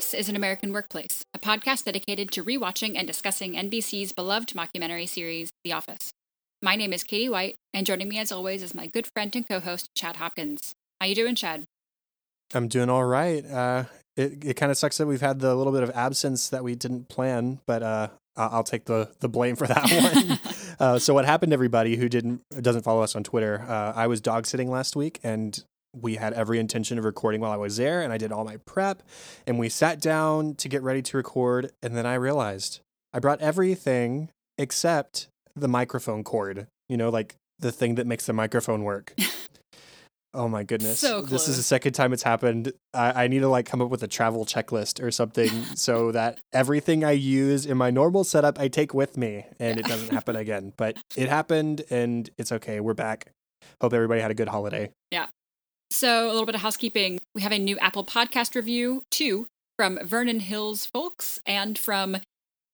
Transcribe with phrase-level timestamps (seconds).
[0.00, 5.06] This is An American Workplace, a podcast dedicated to rewatching and discussing NBC's beloved mockumentary
[5.06, 6.10] series, The Office.
[6.62, 9.46] My name is Katie White, and joining me as always is my good friend and
[9.46, 10.72] co-host, Chad Hopkins.
[11.02, 11.64] How you doing, Chad?
[12.54, 13.44] I'm doing all right.
[13.44, 13.84] Uh,
[14.16, 16.74] it it kind of sucks that we've had the little bit of absence that we
[16.74, 18.08] didn't plan, but uh,
[18.38, 20.38] I'll take the the blame for that one.
[20.80, 23.66] uh, so what happened, everybody who didn't doesn't follow us on Twitter?
[23.68, 25.62] Uh, I was dog sitting last week, and
[25.94, 28.58] we had every intention of recording while I was there, and I did all my
[28.58, 29.02] prep,
[29.46, 32.80] and we sat down to get ready to record, and then I realized
[33.12, 36.66] I brought everything except the microphone cord.
[36.88, 39.14] You know, like the thing that makes the microphone work.
[40.32, 41.00] Oh my goodness.
[41.00, 42.72] So This is the second time it's happened.
[42.94, 46.38] I, I need to like come up with a travel checklist or something so that
[46.52, 50.36] everything I use in my normal setup I take with me and it doesn't happen
[50.44, 50.72] again.
[50.76, 52.78] But it happened and it's okay.
[52.78, 53.32] We're back.
[53.80, 54.90] Hope everybody had a good holiday.
[55.90, 57.18] So, a little bit of housekeeping.
[57.34, 62.18] We have a new Apple Podcast review, too, from Vernon Hills folks and from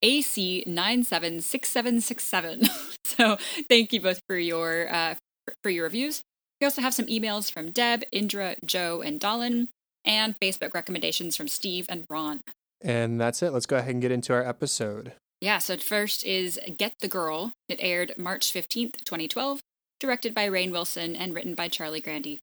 [0.05, 2.69] AC976767.
[3.05, 5.15] so, thank you both for your uh,
[5.63, 6.23] for your reviews.
[6.61, 9.71] We also have some emails from Deb, Indra, Joe, and Dolan,
[10.05, 12.43] and Facebook recommendations from Steve and Ron.
[12.83, 13.53] And that's it.
[13.53, 15.13] Let's go ahead and get into our episode.
[15.41, 17.53] Yeah, so first is Get the Girl.
[17.69, 19.61] It aired March 15th, 2012,
[20.01, 22.41] directed by Rainn Wilson and written by Charlie Grandy.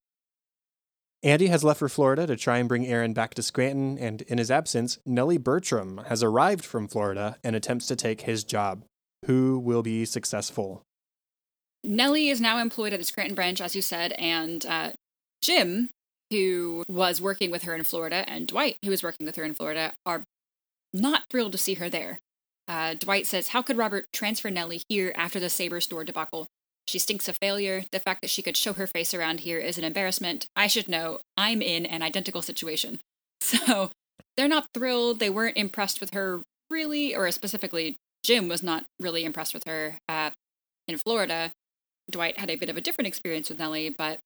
[1.24, 4.38] Andy has left for Florida to try and bring Erin back to Scranton, and in
[4.38, 8.84] his absence, Nellie Bertram has arrived from Florida and attempts to take his job.
[9.26, 10.84] Who will be successful?
[11.82, 14.92] Nellie is now employed at the Scranton branch, as you said, and uh,
[15.42, 15.90] Jim,
[16.30, 19.54] who was working with her in Florida, and Dwight, who was working with her in
[19.54, 20.24] Florida, are
[20.94, 22.20] not thrilled to see her there.
[22.68, 26.48] Uh, Dwight says, How could Robert transfer Nellie here after the Sabre store debacle?
[26.88, 27.86] She stinks of failure.
[27.92, 30.48] The fact that she could show her face around here is an embarrassment.
[30.56, 31.20] I should know.
[31.38, 33.00] I'm in an identical situation.
[33.44, 33.92] So
[34.38, 35.20] they're not thrilled.
[35.20, 36.42] They weren't impressed with her,
[36.72, 40.32] really, or specifically, Jim was not really impressed with her uh,
[40.88, 41.52] in Florida.
[42.10, 44.20] Dwight had a bit of a different experience with Nellie, but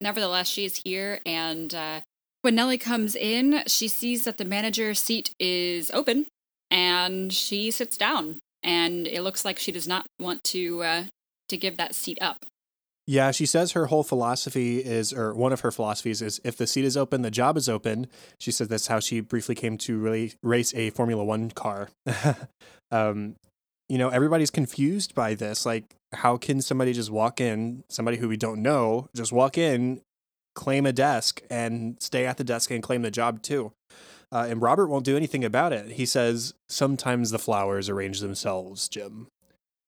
[0.00, 1.20] nevertheless, she is here.
[1.26, 2.00] And uh,
[2.42, 6.26] when Nellie comes in, she sees that the manager's seat is open
[6.70, 8.40] and she sits down.
[8.62, 11.04] And it looks like she does not want to uh,
[11.48, 12.46] to give that seat up.
[13.06, 16.66] Yeah, she says her whole philosophy is, or one of her philosophies is, if the
[16.66, 18.06] seat is open, the job is open.
[18.40, 21.90] She says that's how she briefly came to really race a Formula One car.
[22.90, 23.36] um,
[23.90, 25.66] you know, everybody's confused by this.
[25.66, 25.84] Like,
[26.14, 30.00] how can somebody just walk in, somebody who we don't know, just walk in,
[30.54, 33.72] claim a desk, and stay at the desk and claim the job too?
[34.32, 35.92] Uh, and Robert won't do anything about it.
[35.92, 39.28] He says, sometimes the flowers arrange themselves, Jim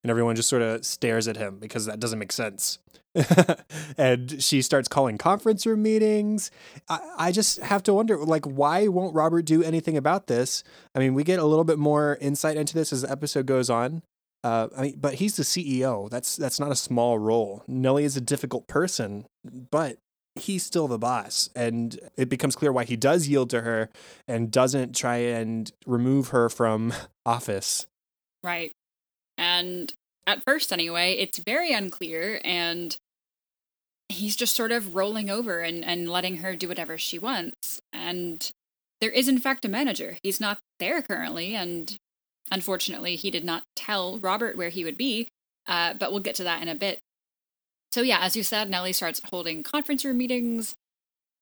[0.06, 2.78] and everyone just sort of stares at him because that doesn't make sense.
[3.98, 6.52] and she starts calling conference room meetings.
[6.88, 10.62] I, I just have to wonder, like, why won't Robert do anything about this?
[10.94, 13.68] I mean, we get a little bit more insight into this as the episode goes
[13.68, 14.02] on.
[14.44, 16.08] Uh, I mean, but he's the CEO.
[16.08, 17.64] That's that's not a small role.
[17.66, 19.26] Nellie is a difficult person,
[19.72, 19.96] but
[20.36, 23.88] he's still the boss, and it becomes clear why he does yield to her
[24.28, 26.94] and doesn't try and remove her from
[27.26, 27.88] office.
[28.44, 28.72] Right.
[29.38, 29.92] And
[30.26, 32.96] at first, anyway, it's very unclear, and
[34.08, 37.80] he's just sort of rolling over and, and letting her do whatever she wants.
[37.92, 38.50] And
[39.00, 40.16] there is, in fact, a manager.
[40.22, 41.96] He's not there currently, and
[42.50, 45.28] unfortunately, he did not tell Robert where he would be,
[45.66, 47.00] uh, but we'll get to that in a bit.
[47.92, 50.74] So, yeah, as you said, Nellie starts holding conference room meetings,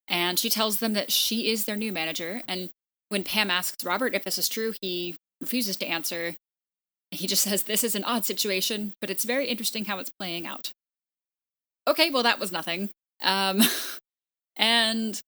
[0.07, 2.41] and she tells them that she is their new manager.
[2.47, 2.69] And
[3.09, 6.35] when Pam asks Robert if this is true, he refuses to answer.
[7.15, 10.45] He just says, This is an odd situation, but it's very interesting how it's playing
[10.45, 10.71] out.
[11.87, 12.89] Okay, well, that was nothing.
[13.21, 13.61] Um,
[14.55, 15.21] and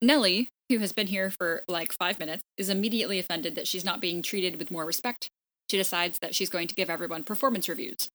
[0.00, 4.00] Nellie, who has been here for like five minutes, is immediately offended that she's not
[4.00, 5.28] being treated with more respect.
[5.70, 8.08] She decides that she's going to give everyone performance reviews.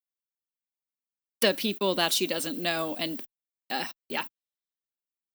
[1.42, 3.24] The people that she doesn't know, and
[3.69, 4.25] uh, yeah.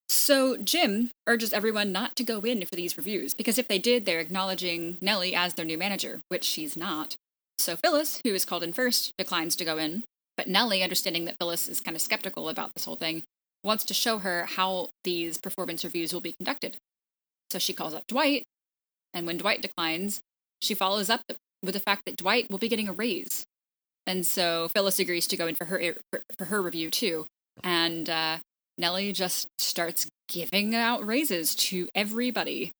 [0.08, 4.06] So Jim urges everyone not to go in for these reviews, because if they did,
[4.06, 7.16] they're acknowledging Nellie as their new manager, which she's not.
[7.58, 10.04] So Phyllis, who is called in first, declines to go in.
[10.36, 13.22] But Nellie, understanding that Phyllis is kind of skeptical about this whole thing,
[13.64, 16.76] wants to show her how these performance reviews will be conducted.
[17.50, 18.44] So she calls up Dwight,
[19.14, 20.20] and when Dwight declines,
[20.60, 21.22] she follows up
[21.62, 23.44] with the fact that Dwight will be getting a raise.
[24.06, 27.26] And so Phyllis agrees to go in for her for, for her review too.
[27.64, 28.38] And uh,
[28.78, 32.72] Nellie just starts giving out raises to everybody.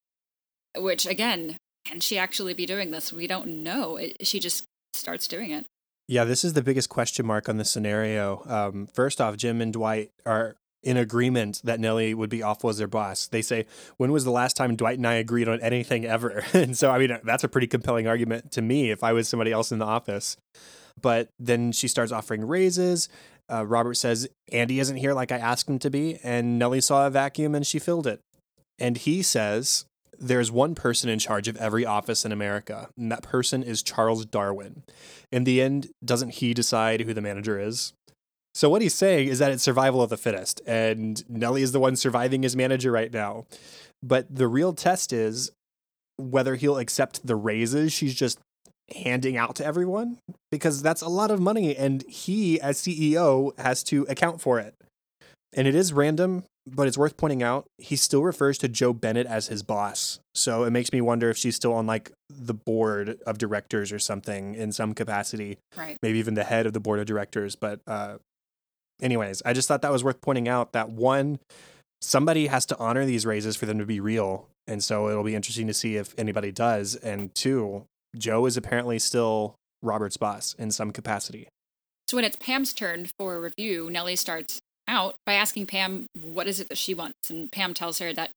[0.76, 3.12] Which again, can she actually be doing this?
[3.12, 3.96] We don't know.
[3.96, 5.66] It, she just starts doing it.
[6.08, 8.42] Yeah, this is the biggest question mark on this scenario.
[8.46, 12.78] Um, first off, Jim and Dwight are in agreement that Nellie would be awful as
[12.78, 13.26] their boss.
[13.26, 13.66] They say,
[13.96, 16.44] When was the last time Dwight and I agreed on anything ever?
[16.52, 19.52] and so, I mean, that's a pretty compelling argument to me if I was somebody
[19.52, 20.36] else in the office.
[21.00, 23.08] But then she starts offering raises.
[23.52, 26.18] Uh, Robert says, Andy isn't here like I asked him to be.
[26.22, 28.20] And Nellie saw a vacuum and she filled it.
[28.78, 29.86] And he says,
[30.18, 34.24] there's one person in charge of every office in America, and that person is Charles
[34.24, 34.82] Darwin.
[35.30, 37.92] In the end, doesn't he decide who the manager is?
[38.54, 41.80] So what he's saying is that it's survival of the fittest, and Nellie is the
[41.80, 43.46] one surviving as manager right now.
[44.02, 45.50] But the real test is
[46.16, 48.38] whether he'll accept the raises she's just
[48.94, 50.18] handing out to everyone,
[50.50, 54.74] because that's a lot of money, and he, as CEO, has to account for it.
[55.54, 59.26] And it is random, but it's worth pointing out he still refers to Jo Bennett
[59.26, 60.18] as his boss.
[60.34, 63.98] So it makes me wonder if she's still on like the board of directors or
[63.98, 65.58] something in some capacity.
[65.76, 65.96] Right.
[66.02, 67.54] Maybe even the head of the board of directors.
[67.54, 68.16] But uh,
[69.00, 71.38] anyways, I just thought that was worth pointing out that one,
[72.00, 74.48] somebody has to honor these raises for them to be real.
[74.66, 76.96] And so it'll be interesting to see if anybody does.
[76.96, 77.84] And two,
[78.16, 81.48] Joe is apparently still Robert's boss in some capacity.
[82.08, 86.46] So when it's Pam's turn for a review, Nellie starts out by asking Pam what
[86.46, 87.30] is it that she wants.
[87.30, 88.30] And Pam tells her that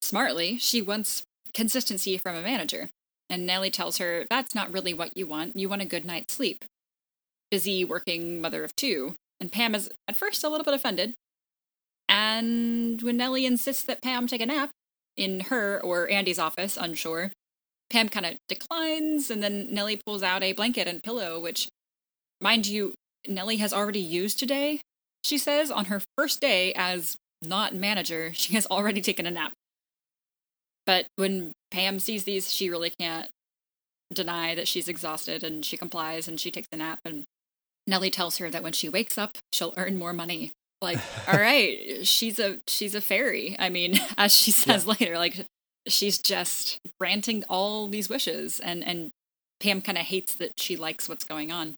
[0.00, 1.22] smartly, she wants
[1.54, 2.88] consistency from a manager.
[3.30, 5.56] And Nellie tells her that's not really what you want.
[5.56, 6.64] You want a good night's sleep.
[7.50, 9.14] Busy working mother of two.
[9.40, 11.14] And Pam is at first a little bit offended.
[12.08, 14.70] And when Nellie insists that Pam take a nap
[15.16, 17.32] in her or Andy's office, unsure,
[17.90, 19.30] Pam kind of declines.
[19.30, 21.68] And then Nellie pulls out a blanket and pillow, which,
[22.40, 22.94] mind you,
[23.26, 24.80] Nellie has already used today
[25.24, 29.52] she says on her first day as not manager, she has already taken a nap.
[30.86, 33.28] But when Pam sees these, she really can't
[34.12, 36.98] deny that she's exhausted and she complies and she takes a nap.
[37.04, 37.24] And
[37.86, 40.52] Nellie tells her that when she wakes up, she'll earn more money.
[40.80, 40.98] Like,
[41.28, 43.56] all right, she's a she's a fairy.
[43.58, 44.94] I mean, as she says yeah.
[44.98, 45.46] later, like
[45.86, 49.10] she's just granting all these wishes and and
[49.60, 51.76] Pam kind of hates that she likes what's going on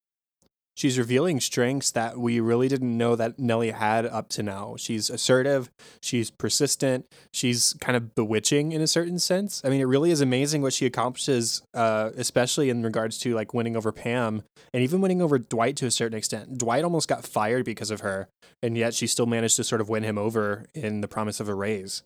[0.75, 4.76] she's revealing strengths that we really didn't know that Nellie had up to now.
[4.76, 9.62] She's assertive, she's persistent, she's kind of bewitching in a certain sense.
[9.65, 13.55] I mean, it really is amazing what she accomplishes, uh, especially in regards to like
[13.55, 14.43] winning over Pam
[14.73, 16.59] and even winning over Dwight to a certain extent.
[16.59, 18.29] Dwight almost got fired because of her,
[18.62, 21.49] and yet she still managed to sort of win him over in the promise of
[21.49, 22.03] a raise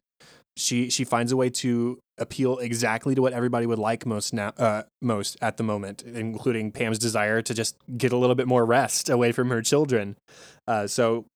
[0.59, 4.53] she she finds a way to appeal exactly to what everybody would like most now
[4.59, 8.67] uh, most at the moment, including Pam's desire to just get a little bit more
[8.67, 10.17] rest away from her children.
[10.67, 11.27] Uh, so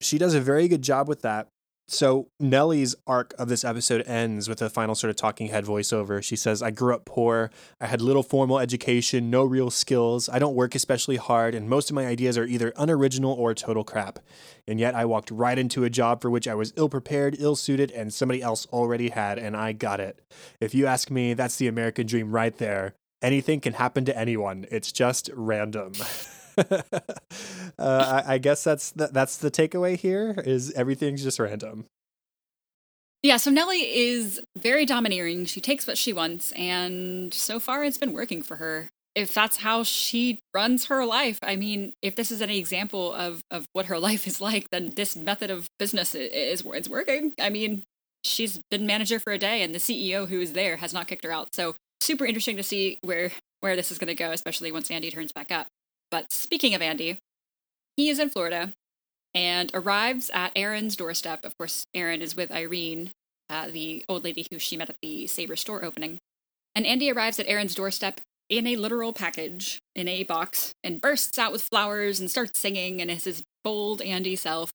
[0.00, 1.46] she does a very good job with that.
[1.92, 6.22] So Nellie's arc of this episode ends with a final sort of talking head voiceover.
[6.22, 7.50] She says, I grew up poor.
[7.82, 10.26] I had little formal education, no real skills.
[10.30, 13.84] I don't work especially hard, and most of my ideas are either unoriginal or total
[13.84, 14.20] crap.
[14.66, 17.56] And yet I walked right into a job for which I was ill prepared, ill
[17.56, 20.18] suited, and somebody else already had, and I got it.
[20.62, 22.94] If you ask me, that's the American dream right there.
[23.20, 24.64] Anything can happen to anyone.
[24.70, 25.92] It's just random.
[26.70, 26.82] uh,
[27.78, 31.86] I, I, guess that's the, that's the takeaway here is everything's just random.
[33.22, 35.46] Yeah, so Nellie is very domineering.
[35.46, 38.90] She takes what she wants, and so far it's been working for her.
[39.14, 43.42] If that's how she runs her life, I mean, if this is any example of,
[43.50, 47.32] of what her life is like, then this method of business is, is working.
[47.40, 47.84] I mean,
[48.24, 51.24] she's been manager for a day, and the CEO who is there has not kicked
[51.24, 51.54] her out.
[51.54, 55.10] So super interesting to see where where this is going to go, especially once Andy
[55.10, 55.68] turns back up.
[56.12, 57.18] But speaking of Andy,
[57.96, 58.72] he is in Florida
[59.34, 61.42] and arrives at Erin's doorstep.
[61.42, 63.10] Of course, Erin is with Irene,
[63.48, 66.18] uh, the old lady who she met at the Sabre store opening.
[66.76, 71.38] And Andy arrives at Erin's doorstep in a literal package, in a box, and bursts
[71.38, 74.70] out with flowers and starts singing and is his bold Andy self.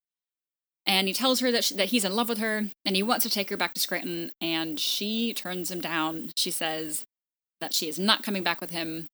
[0.87, 3.23] And he tells her that, she, that he's in love with her and he wants
[3.23, 6.31] to take her back to Scranton, and she turns him down.
[6.35, 7.03] She says
[7.61, 9.07] that she is not coming back with him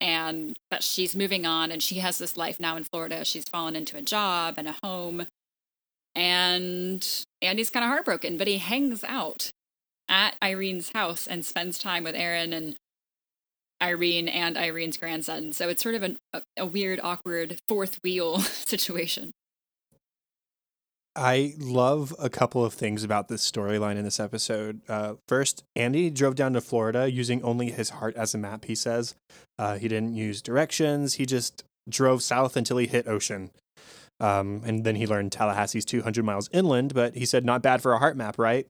[0.00, 3.24] and that she's moving on and she has this life now in Florida.
[3.24, 5.26] She's fallen into a job and a home.
[6.14, 7.06] And
[7.42, 9.52] Andy's kind of heartbroken, but he hangs out
[10.08, 12.76] at Irene's house and spends time with Erin and
[13.82, 15.52] Irene and Irene's grandson.
[15.52, 19.32] So it's sort of an, a, a weird, awkward fourth wheel situation.
[21.18, 24.82] I love a couple of things about this storyline in this episode.
[24.88, 28.76] Uh, first, Andy drove down to Florida using only his heart as a map, he
[28.76, 29.16] says.
[29.58, 33.50] Uh, he didn't use directions, he just drove south until he hit ocean.
[34.20, 37.92] Um, and then he learned Tallahassee's 200 miles inland, but he said, not bad for
[37.92, 38.66] a heart map, right?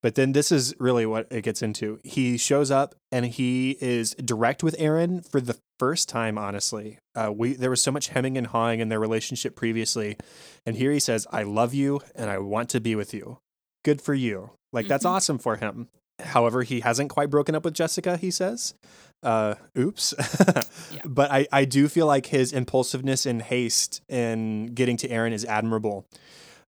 [0.00, 1.98] But then this is really what it gets into.
[2.04, 6.98] He shows up and he is direct with Erin for the first time, honestly.
[7.14, 10.16] Uh, we There was so much hemming and hawing in their relationship previously.
[10.64, 13.38] And here he says, I love you and I want to be with you.
[13.84, 14.50] Good for you.
[14.72, 14.90] Like, mm-hmm.
[14.90, 15.88] that's awesome for him.
[16.20, 18.74] However, he hasn't quite broken up with Jessica, he says.
[19.22, 20.14] Uh, oops.
[20.90, 21.00] yeah.
[21.04, 25.44] But I, I do feel like his impulsiveness and haste in getting to Erin is
[25.44, 26.06] admirable.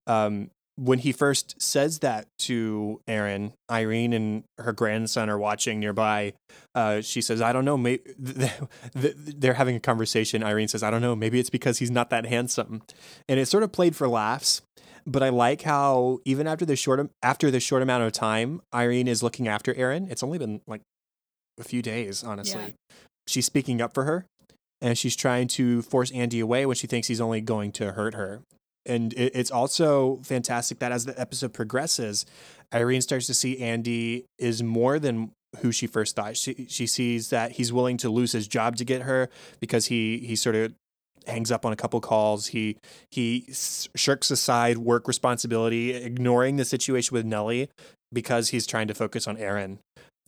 [0.07, 6.33] Um, when he first says that to Erin, Irene and her grandson are watching nearby.
[6.73, 7.77] Uh, she says, "I don't know.
[7.77, 8.03] Maybe
[8.93, 11.15] they're having a conversation." Irene says, "I don't know.
[11.15, 12.81] Maybe it's because he's not that handsome,"
[13.29, 14.61] and it sort of played for laughs.
[15.07, 19.07] But I like how even after the short after the short amount of time, Irene
[19.07, 20.07] is looking after Erin.
[20.09, 20.81] It's only been like
[21.59, 22.61] a few days, honestly.
[22.61, 22.95] Yeah.
[23.27, 24.25] She's speaking up for her,
[24.81, 28.13] and she's trying to force Andy away when she thinks he's only going to hurt
[28.13, 28.41] her.
[28.85, 32.25] And it, it's also fantastic that as the episode progresses,
[32.73, 35.31] Irene starts to see Andy is more than
[35.61, 36.37] who she first thought.
[36.37, 40.19] She she sees that he's willing to lose his job to get her because he
[40.19, 40.73] he sort of
[41.27, 42.47] hangs up on a couple calls.
[42.47, 42.77] He
[43.11, 43.47] he
[43.95, 47.69] shirks aside work responsibility, ignoring the situation with Nellie
[48.11, 49.79] because he's trying to focus on Erin.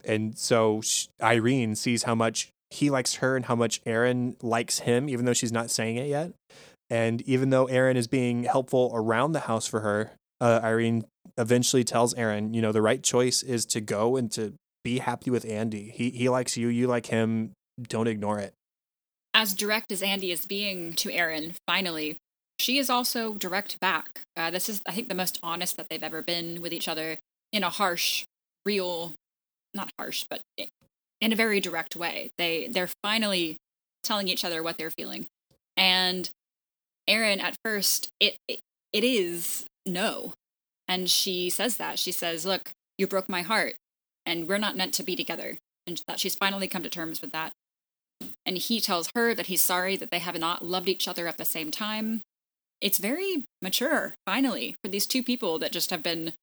[0.04, 0.82] And so
[1.22, 5.34] Irene sees how much he likes her and how much Erin likes him, even though
[5.34, 6.32] she's not saying it yet.
[6.90, 11.06] And even though Erin is being helpful around the house for her, uh, Irene
[11.38, 15.30] eventually tells Erin, you know, the right choice is to go and to be happy
[15.30, 15.92] with Andy.
[15.94, 17.52] He he likes you, you like him.
[17.90, 18.54] Don't ignore it
[19.38, 22.18] as direct as Andy is being to Erin, finally,
[22.60, 24.24] she is also direct back.
[24.36, 27.20] Uh, this is, I think, the most honest that they've ever been with each other
[27.54, 28.26] in a harsh,
[28.66, 29.14] real,
[29.74, 30.42] not harsh, but
[31.22, 32.32] in a very direct way.
[32.38, 33.58] They they're finally
[34.04, 35.28] telling each other what they're feeling,
[35.76, 36.30] and
[37.08, 38.60] Erin at first it, it
[38.94, 40.34] it is no,
[40.88, 43.76] and she says that she says, "Look, you broke my heart,
[44.26, 47.32] and we're not meant to be together," and that she's finally come to terms with
[47.32, 47.54] that
[48.46, 51.38] and he tells her that he's sorry that they have not loved each other at
[51.38, 52.22] the same time.
[52.80, 56.34] It's very mature, finally, for these two people that just have been.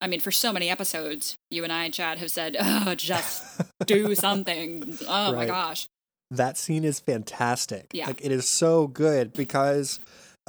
[0.00, 4.14] I mean, for so many episodes, you and I, Chad, have said, oh, just do
[4.14, 4.96] something.
[5.08, 5.34] Oh right.
[5.34, 5.86] my gosh.
[6.30, 7.90] That scene is fantastic.
[7.92, 8.06] Yeah.
[8.06, 10.00] Like, it is so good because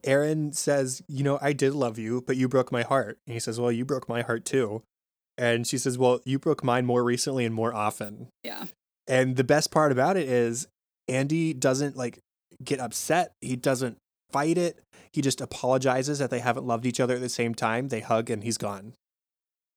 [0.03, 3.17] Erin says, You know, I did love you, but you broke my heart.
[3.27, 4.81] And he says, Well, you broke my heart too.
[5.37, 8.27] And she says, Well, you broke mine more recently and more often.
[8.43, 8.65] Yeah.
[9.07, 10.67] And the best part about it is
[11.07, 12.19] Andy doesn't like
[12.63, 13.33] get upset.
[13.41, 13.97] He doesn't
[14.31, 14.79] fight it.
[15.11, 17.89] He just apologizes that they haven't loved each other at the same time.
[17.89, 18.93] They hug and he's gone.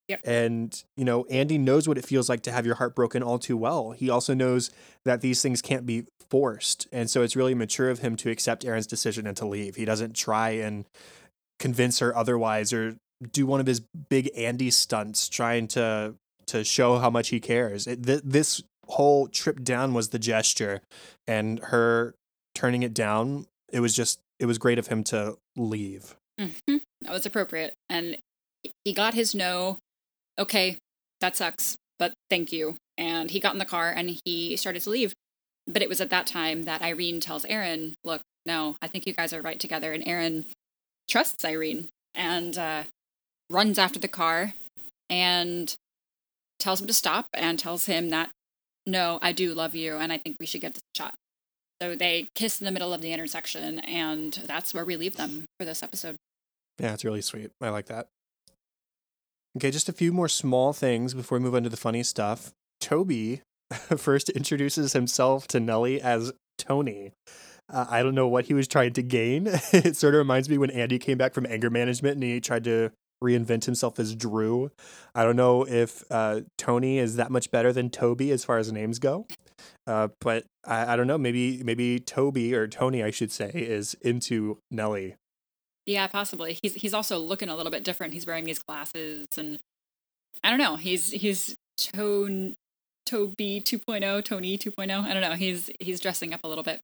[0.09, 0.21] Yep.
[0.25, 3.39] And, you know, Andy knows what it feels like to have your heart broken all
[3.39, 3.91] too well.
[3.91, 4.71] He also knows
[5.05, 6.87] that these things can't be forced.
[6.93, 9.77] And so it's really mature of him to accept Erin's decision and to leave.
[9.77, 10.87] He doesn't try and
[11.59, 12.97] convince her otherwise or
[13.33, 16.15] do one of his big Andy stunts trying to
[16.47, 17.87] to show how much he cares.
[17.87, 20.81] It, th- this whole trip down was the gesture
[21.27, 22.15] and her
[22.55, 26.77] turning it down it was just it was great of him to leave mm-hmm.
[27.03, 28.17] that was appropriate and
[28.85, 29.79] he got his no
[30.39, 30.77] okay
[31.21, 34.91] that sucks but thank you and he got in the car and he started to
[34.91, 35.15] leave
[35.67, 39.13] but it was at that time that irene tells erin look no i think you
[39.13, 40.45] guys are right together and erin
[41.09, 42.83] trusts irene and uh,
[43.51, 44.55] runs after the car
[45.09, 45.77] and
[46.59, 48.31] tells him to stop and tells him that
[48.89, 51.15] no, I do love you, and I think we should get this shot.
[51.81, 55.45] So they kiss in the middle of the intersection, and that's where we leave them
[55.59, 56.17] for this episode.
[56.79, 57.51] Yeah, it's really sweet.
[57.61, 58.09] I like that.
[59.57, 62.53] Okay, just a few more small things before we move on to the funny stuff.
[62.81, 63.43] Toby
[63.97, 67.13] first introduces himself to Nellie as Tony.
[67.71, 69.47] Uh, I don't know what he was trying to gain.
[69.73, 72.65] it sort of reminds me when Andy came back from anger management and he tried
[72.65, 72.91] to
[73.23, 74.71] reinvent himself as Drew.
[75.15, 78.71] I don't know if uh, Tony is that much better than Toby as far as
[78.73, 79.27] names go.
[79.87, 81.19] Uh, but I, I don't know.
[81.19, 85.17] Maybe maybe Toby or Tony, I should say, is into Nellie.
[85.89, 86.59] Yeah, possibly.
[86.61, 88.13] He's he's also looking a little bit different.
[88.13, 89.59] He's wearing these glasses, and
[90.45, 90.77] I don't know.
[90.77, 92.57] He's he's tone
[93.07, 95.05] Toby 2.0, Tony 2.0.
[95.05, 95.33] I don't know.
[95.33, 96.81] He's he's dressing up a little bit.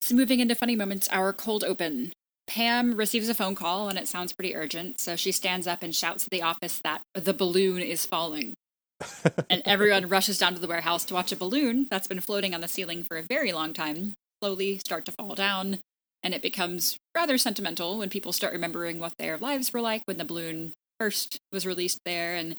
[0.00, 2.12] So moving into funny moments, our cold open.
[2.46, 5.92] Pam receives a phone call and it sounds pretty urgent, so she stands up and
[5.92, 8.54] shouts to the office that the balloon is falling.
[9.50, 12.60] and everyone rushes down to the warehouse to watch a balloon that's been floating on
[12.60, 15.80] the ceiling for a very long time slowly start to fall down.
[16.26, 20.16] And it becomes rather sentimental when people start remembering what their lives were like when
[20.16, 22.34] the balloon first was released there.
[22.34, 22.56] And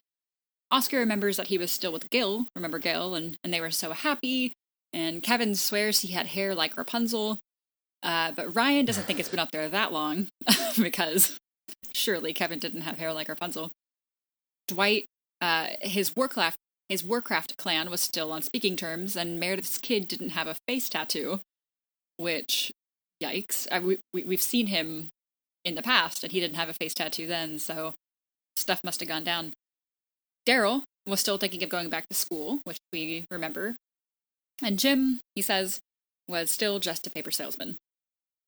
[0.71, 3.91] Oscar remembers that he was still with Gil, remember Gil, and, and they were so
[3.91, 4.53] happy.
[4.93, 7.39] And Kevin swears he had hair like Rapunzel.
[8.01, 10.27] Uh, but Ryan doesn't think it's been up there that long
[10.81, 11.38] because
[11.91, 13.71] surely Kevin didn't have hair like Rapunzel.
[14.69, 15.07] Dwight,
[15.41, 16.55] uh, his Warcraft
[16.88, 20.88] his Warcraft clan was still on speaking terms, and Meredith's kid didn't have a face
[20.88, 21.41] tattoo,
[22.15, 22.71] which,
[23.24, 23.67] yikes!
[23.71, 25.09] I, we, we we've seen him
[25.63, 27.93] in the past, and he didn't have a face tattoo then, so
[28.55, 29.53] stuff must have gone down.
[30.47, 33.75] Darryl was still thinking of going back to school, which we remember,
[34.62, 35.79] and Jim, he says,
[36.27, 37.77] was still just a paper salesman.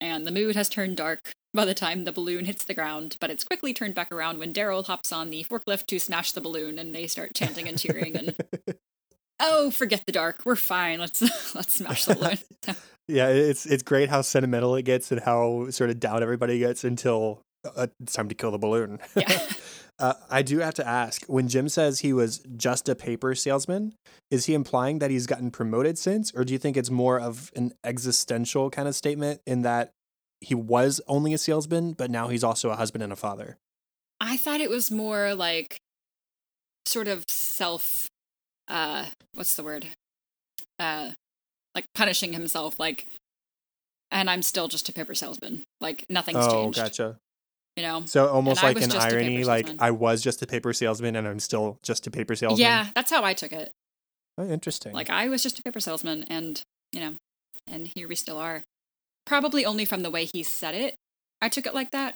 [0.02, 3.30] And the mood has turned dark by the time the balloon hits the ground, but
[3.30, 6.80] it's quickly turned back around when Darryl hops on the forklift to smash the balloon
[6.80, 8.36] and they start chanting and cheering and
[9.40, 10.42] Oh, forget the dark.
[10.46, 11.00] We're fine.
[11.00, 11.22] Let's
[11.56, 12.38] let's smash the balloon.
[13.10, 16.84] yeah, it's it's great how sentimental it gets and how sort of down everybody gets
[16.84, 19.00] until uh, it's time to kill the balloon.
[19.16, 19.40] Yeah.
[20.00, 23.96] Uh, I do have to ask when Jim says he was just a paper salesman,
[24.32, 27.52] is he implying that he's gotten promoted since, or do you think it's more of
[27.54, 29.92] an existential kind of statement in that
[30.40, 33.58] he was only a salesman, but now he's also a husband and a father?
[34.22, 35.82] I thought it was more like
[36.86, 38.08] sort of self
[38.70, 39.88] uh what's the word?
[40.80, 41.12] Uh
[41.76, 43.08] like punishing himself like
[44.12, 45.64] and I'm still just a paper salesman.
[45.82, 46.78] Like nothing's oh, changed.
[46.78, 47.18] gotcha.
[47.76, 48.04] You know?
[48.06, 49.70] So almost And like an just a paper irony, like.
[49.80, 52.60] I was just a paper salesman and I'm still just a paper salesman.
[52.60, 53.72] Yeah, that's how I took it.
[54.38, 54.94] Oh, interesting.
[54.94, 56.62] Like I was just a paper salesman and,
[56.92, 57.14] you know,
[57.68, 58.64] and here we still are.
[59.26, 60.96] Probably only from the way he said it.
[61.42, 62.16] I took it like that.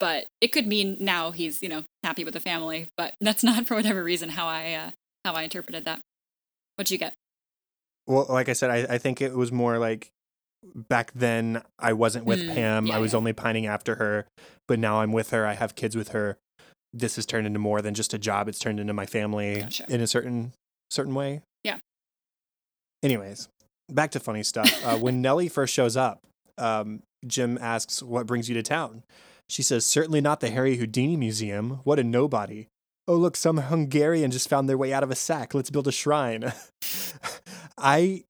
[0.00, 3.66] But it could mean now he's, you know, happy with the family, but that's not
[3.66, 4.90] for whatever reason how I uh
[5.24, 6.00] how I interpreted that.
[6.76, 7.14] What'd you get?
[8.10, 10.10] Well, like I said, I, I think it was more like
[10.74, 12.86] back then I wasn't with Mm, Pam.
[12.86, 13.18] yeah, I was yeah.
[13.18, 14.26] only pining after her,
[14.68, 15.46] but now I'm with her.
[15.46, 16.36] I have kids with her.
[16.92, 18.48] This has turned into more than just a job.
[18.48, 19.86] It's turned into my family Gotcha.
[19.88, 20.52] in a certain
[20.90, 21.42] certain way.
[21.64, 21.78] Yeah.
[23.02, 23.48] Anyways,
[23.88, 24.70] back to funny stuff.
[24.84, 26.20] Uh, when Nellie first shows up,
[26.58, 29.04] um, Jim asks, "What brings you to town?"
[29.48, 31.80] She says, "Certainly not the Harry Houdini Museum.
[31.84, 32.66] What a nobody."
[33.10, 35.52] Oh, look, some Hungarian just found their way out of a sack.
[35.52, 36.52] Let's build a shrine.
[37.76, 38.22] I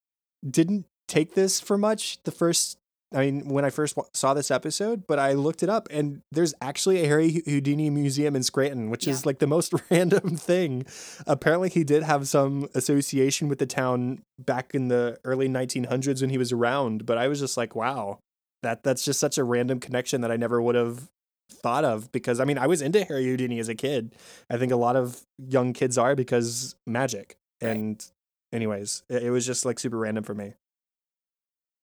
[0.48, 2.78] didn't take this for much the first
[3.12, 6.54] I mean, when I first saw this episode, but I looked it up and there's
[6.62, 10.86] actually a Harry Houdini museum in Scranton, which is like the most random thing.
[11.26, 16.30] Apparently, he did have some association with the town back in the early 1900s when
[16.30, 18.20] he was around, but I was just like, wow,
[18.62, 21.10] that that's just such a random connection that I never would have
[21.50, 24.14] thought of because I mean, I was into Harry Houdini as a kid.
[24.48, 27.36] I think a lot of young kids are because magic.
[27.62, 27.70] Right.
[27.70, 28.04] And
[28.52, 30.54] anyways, it, it was just like super random for me.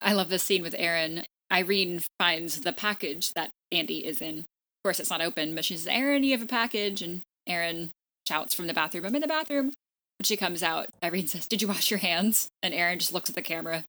[0.01, 1.23] I love this scene with Erin.
[1.51, 4.39] Irene finds the package that Andy is in.
[4.39, 7.01] Of course, it's not open, but she says, Erin, you have a package.
[7.01, 7.91] And Erin
[8.27, 9.71] shouts from the bathroom, I'm in the bathroom.
[10.19, 12.49] When she comes out, Irene says, Did you wash your hands?
[12.63, 13.85] And Erin just looks at the camera.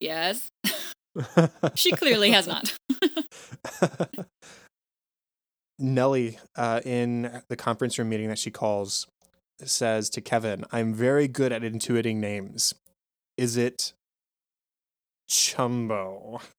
[0.00, 0.50] Yes.
[1.74, 2.76] She clearly has not.
[5.80, 9.06] Nellie, uh, in the conference room meeting that she calls,
[9.64, 12.74] says to Kevin, I'm very good at intuiting names.
[13.36, 13.92] Is it
[15.28, 16.40] Chumbo?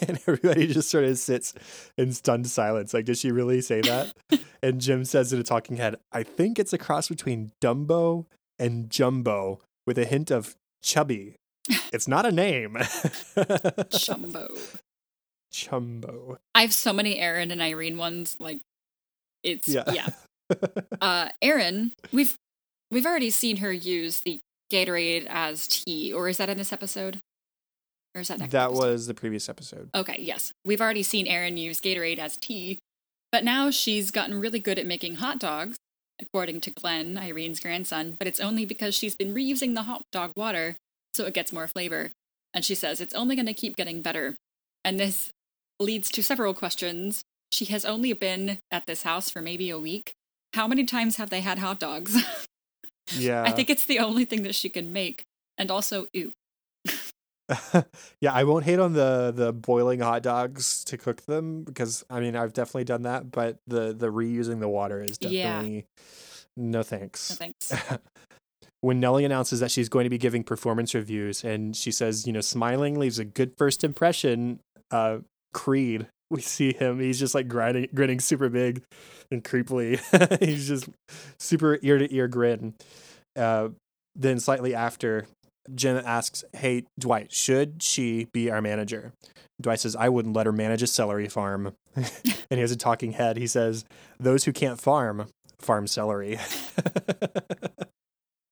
[0.00, 1.52] And everybody just sort of sits
[1.98, 2.94] in stunned silence.
[2.94, 4.14] Like, did she really say that?
[4.62, 8.24] and Jim says in a talking head, I think it's a cross between Dumbo
[8.58, 11.36] and Jumbo with a hint of chubby.
[11.92, 12.76] It's not a name.
[13.90, 14.78] Chumbo.
[15.52, 16.38] Chumbo.
[16.54, 18.36] I have so many Erin and Irene ones.
[18.40, 18.60] Like,
[19.42, 19.84] it's, Yeah.
[19.92, 20.08] yeah.
[21.02, 22.34] Uh, Erin, we've,
[22.90, 24.40] we've already seen her use the
[24.72, 27.18] Gatorade as tea, or is that in this episode?
[28.14, 28.86] Or is that next that episode?
[28.86, 29.90] was the previous episode.
[29.94, 30.52] Okay, yes.
[30.64, 32.78] We've already seen Erin use Gatorade as tea,
[33.30, 35.76] but now she's gotten really good at making hot dogs,
[36.20, 40.32] according to Glenn, Irene's grandson, but it's only because she's been reusing the hot dog
[40.36, 40.76] water
[41.14, 42.10] so it gets more flavor.
[42.54, 44.36] And she says it's only going to keep getting better.
[44.82, 45.28] And this
[45.80, 47.24] leads to several questions.
[47.52, 50.14] She has only been at this house for maybe a week.
[50.54, 52.16] How many times have they had hot dogs?
[53.16, 53.42] Yeah.
[53.42, 55.24] I think it's the only thing that she can make.
[55.56, 56.34] And also, ew.
[58.20, 62.20] yeah, I won't hate on the the boiling hot dogs to cook them because I
[62.20, 65.52] mean I've definitely done that, but the the reusing the water is Yeah.
[65.62, 65.86] definitely
[66.56, 67.30] no thanks.
[67.30, 67.72] No thanks.
[68.82, 72.32] when Nellie announces that she's going to be giving performance reviews and she says, you
[72.34, 74.60] know, smiling leaves a good first impression,
[74.90, 75.18] uh
[75.52, 78.82] Creed, we see him, he's just like grinding, grinning super big
[79.30, 79.98] and creepily.
[80.44, 80.88] he's just
[81.38, 82.74] super ear to ear grin.
[83.36, 83.68] Uh
[84.14, 85.26] then slightly after
[85.74, 89.12] Jim asks, Hey, Dwight, should she be our manager?
[89.60, 91.74] Dwight says, I wouldn't let her manage a celery farm.
[91.94, 92.06] and
[92.50, 93.36] he has a talking head.
[93.36, 93.84] He says,
[94.18, 95.26] Those who can't farm,
[95.60, 96.38] farm celery.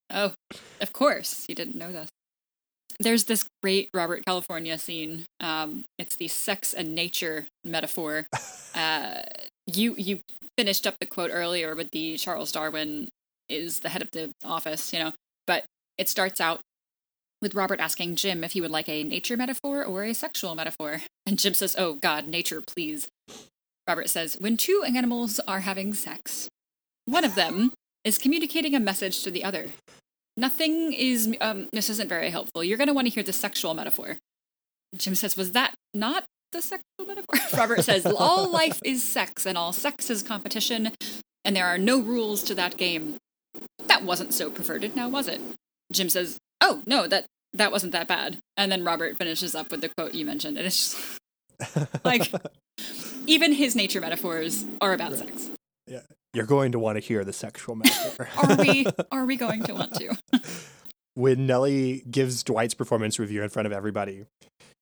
[0.09, 0.33] Oh,
[0.81, 1.45] of course.
[1.49, 2.09] You didn't know this.
[3.01, 5.27] There's this great Robert California scene.
[5.41, 8.27] Um, it's the sex and nature metaphor.
[8.77, 9.23] Uh,
[9.67, 10.21] you you
[10.59, 13.09] finished up the quote earlier with the Charles Darwin
[13.49, 15.13] is the head of the office, you know,
[15.47, 15.65] but
[15.97, 16.61] it starts out
[17.43, 21.03] with Robert asking Jim if he would like a nature metaphor or a sexual metaphor.
[21.25, 23.09] And Jim says, Oh, God, nature, please.
[23.89, 26.49] Robert says, When two animals are having sex,
[27.05, 27.73] one of them
[28.05, 29.67] is communicating a message to the other.
[30.37, 32.63] Nothing is, um, this isn't very helpful.
[32.63, 34.19] You're going to want to hear the sexual metaphor.
[34.97, 37.39] Jim says, Was that not the sexual metaphor?
[37.59, 40.93] Robert says, All life is sex, and all sex is competition,
[41.45, 43.17] and there are no rules to that game.
[43.87, 45.41] That wasn't so perverted, now was it?
[45.93, 49.81] Jim says, "Oh no, that that wasn't that bad." And then Robert finishes up with
[49.81, 52.33] the quote you mentioned, and it's just like
[53.27, 55.21] even his nature metaphors are about right.
[55.21, 55.51] sex.
[55.87, 56.01] Yeah,
[56.37, 58.29] you're going to want to hear the sexual metaphor.
[58.37, 58.87] are we?
[59.11, 60.17] Are we going to want to?
[61.15, 64.27] when Nellie gives Dwight's performance review in front of everybody,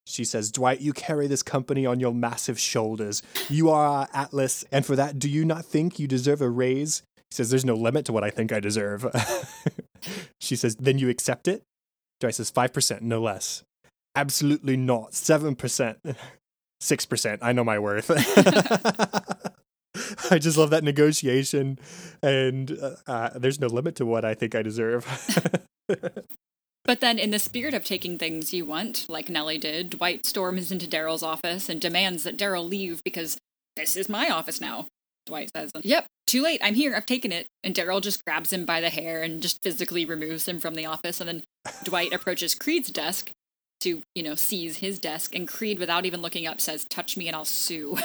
[0.05, 3.23] she says, Dwight, you carry this company on your massive shoulders.
[3.49, 7.03] You are our Atlas, and for that, do you not think you deserve a raise?
[7.31, 9.07] He says, There's no limit to what I think I deserve.
[10.41, 11.63] she says, Then you accept it?
[12.19, 13.63] Dwight says, 5%, no less.
[14.17, 15.13] Absolutely not.
[15.13, 16.17] 7%.
[16.81, 17.39] 6%.
[17.43, 18.11] I know my worth.
[20.31, 21.79] I just love that negotiation.
[22.23, 25.07] And uh, uh, there's no limit to what I think I deserve.
[26.85, 30.71] But then, in the spirit of taking things you want, like Nellie did, Dwight storms
[30.71, 33.39] into Darryl's office and demands that Darryl leave because
[33.75, 34.87] this is my office now.
[35.25, 36.61] Dwight says, Yep, too late.
[36.63, 36.95] I'm here.
[36.95, 37.47] I've taken it.
[37.63, 40.85] And Darryl just grabs him by the hair and just physically removes him from the
[40.85, 41.21] office.
[41.21, 41.43] And then
[41.85, 43.31] Dwight approaches Creed's desk
[43.81, 45.35] to, you know, seize his desk.
[45.35, 47.97] And Creed, without even looking up, says, Touch me and I'll sue.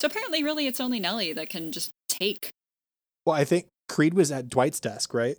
[0.00, 2.50] So apparently, really, it's only Nellie that can just take.
[3.26, 5.36] Well, I think Creed was at Dwight's desk, right?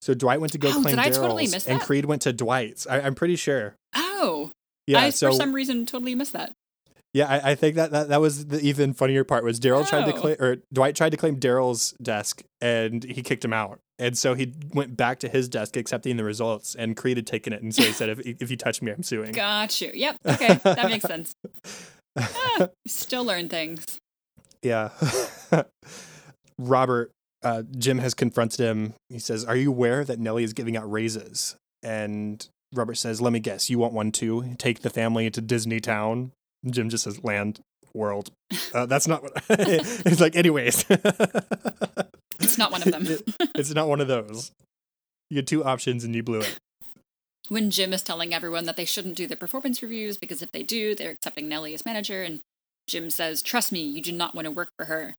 [0.00, 2.86] So Dwight went to go oh, claim Darryl's, totally and Creed went to Dwight's.
[2.88, 3.76] I, am pretty sure.
[3.94, 4.50] Oh,
[4.86, 5.00] yeah.
[5.00, 6.52] I, so, for some reason, totally missed that.
[7.14, 9.84] Yeah, I, I, think that, that that was the even funnier part was Darryl oh.
[9.84, 10.20] tried to oh.
[10.20, 13.80] claim or Dwight tried to claim Darryl's desk and he kicked him out.
[13.98, 17.52] And so he went back to his desk accepting the results and Creed had taken
[17.52, 19.32] it and so he said if if you touch me I'm suing.
[19.32, 19.90] Got you.
[19.92, 20.16] Yep.
[20.26, 20.54] Okay.
[20.64, 21.34] That makes sense.
[22.18, 23.98] ah, still learn things.
[24.62, 24.90] Yeah.
[26.58, 27.10] Robert
[27.42, 28.94] uh, Jim has confronted him.
[29.08, 33.32] He says, "Are you aware that Nellie is giving out raises?" And Robert says, "Let
[33.32, 34.54] me guess, you want one too?
[34.58, 36.32] Take the family to Disney Town."
[36.70, 37.60] Jim just says land
[37.94, 38.30] world.
[38.72, 40.36] Uh, that's not what it's like.
[40.36, 40.84] Anyways,
[42.40, 43.06] it's not one of them.
[43.56, 44.52] it's not one of those.
[45.30, 46.58] You had two options and you blew it.
[47.52, 50.62] When Jim is telling everyone that they shouldn't do the performance reviews because if they
[50.62, 52.40] do, they're accepting Nellie as manager, and
[52.86, 55.16] Jim says, "Trust me, you do not want to work for her."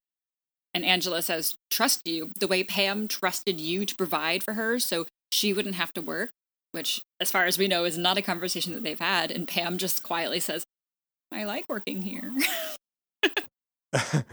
[0.74, 5.06] And Angela says, "Trust you the way Pam trusted you to provide for her, so
[5.32, 6.32] she wouldn't have to work."
[6.72, 9.30] Which, as far as we know, is not a conversation that they've had.
[9.30, 10.66] And Pam just quietly says,
[11.32, 12.34] I like working here.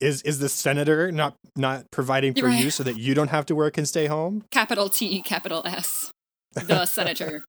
[0.00, 2.64] is is the senator not not providing for right.
[2.64, 4.44] you so that you don't have to work and stay home?
[4.50, 6.10] Capital T, capital S.
[6.54, 7.44] The senator.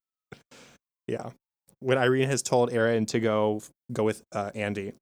[1.08, 1.32] Yeah.
[1.80, 4.94] When Irene has told Erin to go go with uh, Andy,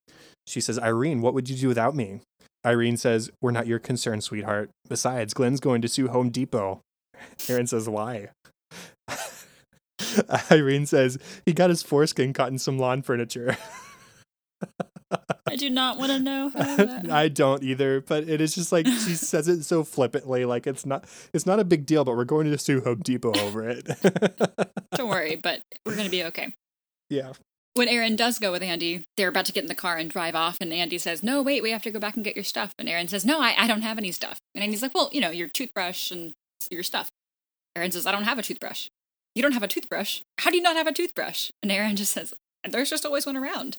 [0.47, 2.21] she says, "Irene, what would you do without me?"
[2.65, 4.69] Irene says, "We're not your concern, sweetheart.
[4.89, 6.81] Besides, Glenn's going to sue Home Depot."
[7.49, 8.29] Erin says, "Why?"
[10.51, 13.57] Irene says, "He got his foreskin caught in some lawn furniture."
[15.47, 16.51] I do not want to know.
[17.11, 20.85] I don't either, but it is just like she says it so flippantly, like it's
[20.85, 23.85] not it's not a big deal, but we're going to sue Home Depot over it.
[24.95, 26.53] don't worry, but we're gonna be okay.
[27.09, 27.33] Yeah.
[27.75, 30.35] When Erin does go with Andy, they're about to get in the car and drive
[30.35, 32.73] off, and Andy says, "No, wait, we have to go back and get your stuff."
[32.77, 35.21] And Erin says, "No, I, I don't have any stuff." And Andy's like, "Well, you
[35.21, 36.33] know, your toothbrush and
[36.71, 37.09] your stuff."
[37.75, 38.89] Erin says, "I don't have a toothbrush."
[39.35, 40.21] You don't have a toothbrush?
[40.39, 41.49] How do you not have a toothbrush?
[41.63, 42.33] And Erin just says,
[42.67, 43.77] "There's just always one around."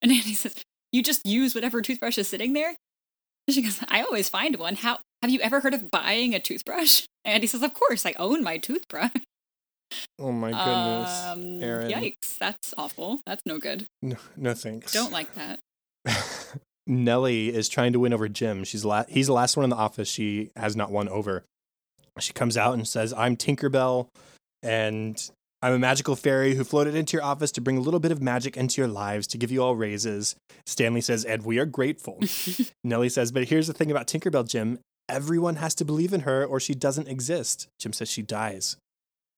[0.00, 0.62] And Andy says,
[0.94, 2.76] You just use whatever toothbrush is sitting there?
[3.50, 4.76] She goes, I always find one.
[4.76, 7.06] How have you ever heard of buying a toothbrush?
[7.24, 9.10] And Andy says, Of course, I own my toothbrush.
[10.20, 11.24] Oh my goodness.
[11.24, 11.90] Um, Erin.
[11.90, 12.38] Yikes.
[12.38, 13.20] That's awful.
[13.26, 13.86] That's no good.
[14.02, 14.92] No, no thanks.
[14.92, 15.58] Don't like that.
[16.86, 18.62] Nellie is trying to win over Jim.
[18.62, 21.42] She's la- he's the last one in the office she has not won over.
[22.20, 24.06] She comes out and says, I'm Tinkerbell,
[24.62, 25.20] and
[25.64, 28.20] I'm a magical fairy who floated into your office to bring a little bit of
[28.20, 30.36] magic into your lives to give you all raises.
[30.66, 32.20] Stanley says, and we are grateful.
[32.84, 34.78] Nellie says, but here's the thing about Tinkerbell, Jim.
[35.08, 37.68] Everyone has to believe in her or she doesn't exist.
[37.80, 38.76] Jim says she dies.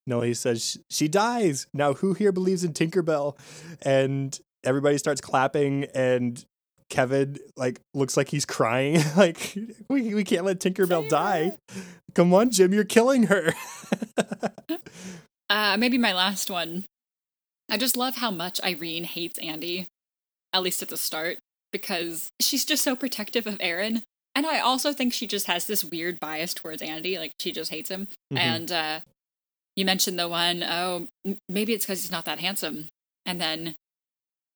[0.04, 1.68] Nellie says she dies.
[1.72, 3.38] Now who here believes in Tinkerbell?
[3.82, 6.44] And everybody starts clapping and
[6.90, 9.00] Kevin like looks like he's crying.
[9.16, 9.56] like
[9.88, 11.56] we we can't let Tinkerbell die.
[12.16, 13.52] Come on, Jim, you're killing her.
[15.48, 16.85] Uh, maybe my last one.
[17.70, 19.87] I just love how much Irene hates Andy,
[20.52, 21.38] at least at the start,
[21.72, 24.02] because she's just so protective of Erin.
[24.35, 27.70] And I also think she just has this weird bias towards Andy, like she just
[27.70, 28.09] hates him.
[28.32, 28.38] Mhm.
[28.38, 29.00] And uh,
[29.74, 32.87] you mentioned the one, oh, m- maybe it's because he's not that handsome.
[33.24, 33.74] And then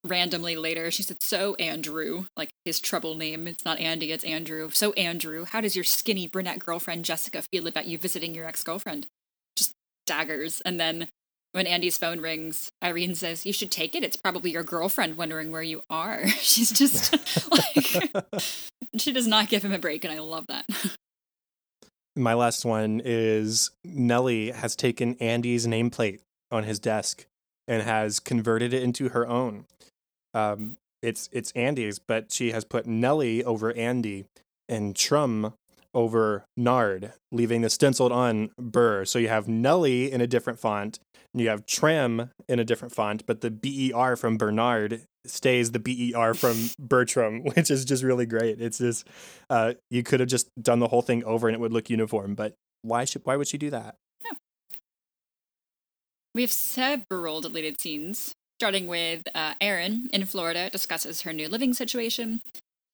[0.05, 3.47] randomly later, she said, So, Andrew, like his trouble name.
[3.47, 4.69] It's not Andy, it's Andrew.
[4.71, 8.63] So, Andrew, how does your skinny brunette girlfriend Jessica feel about you visiting your ex
[8.63, 9.07] girlfriend?
[10.11, 10.59] Daggers.
[10.61, 11.07] And then
[11.53, 14.03] when Andy's phone rings, Irene says, You should take it.
[14.03, 16.27] It's probably your girlfriend wondering where you are.
[16.39, 17.13] She's just
[17.51, 18.11] like,
[18.97, 20.03] she does not give him a break.
[20.03, 20.65] And I love that.
[22.13, 26.19] My last one is Nellie has taken Andy's nameplate
[26.51, 27.25] on his desk
[27.69, 29.65] and has converted it into her own.
[30.33, 34.25] Um, it's it's Andy's, but she has put Nellie over Andy
[34.67, 35.53] and Trum
[35.93, 39.05] over Nard, leaving the stenciled on Burr.
[39.05, 40.99] So you have Nelly in a different font,
[41.33, 45.79] and you have Tram in a different font, but the BER from Bernard stays the
[45.79, 48.61] BER from Bertram, which is just really great.
[48.61, 49.07] It's just
[49.49, 52.35] uh, you could have just done the whole thing over and it would look uniform,
[52.35, 53.95] but why should why would she do that?
[56.33, 61.73] We have several deleted scenes, starting with uh, Erin in Florida discusses her new living
[61.73, 62.41] situation.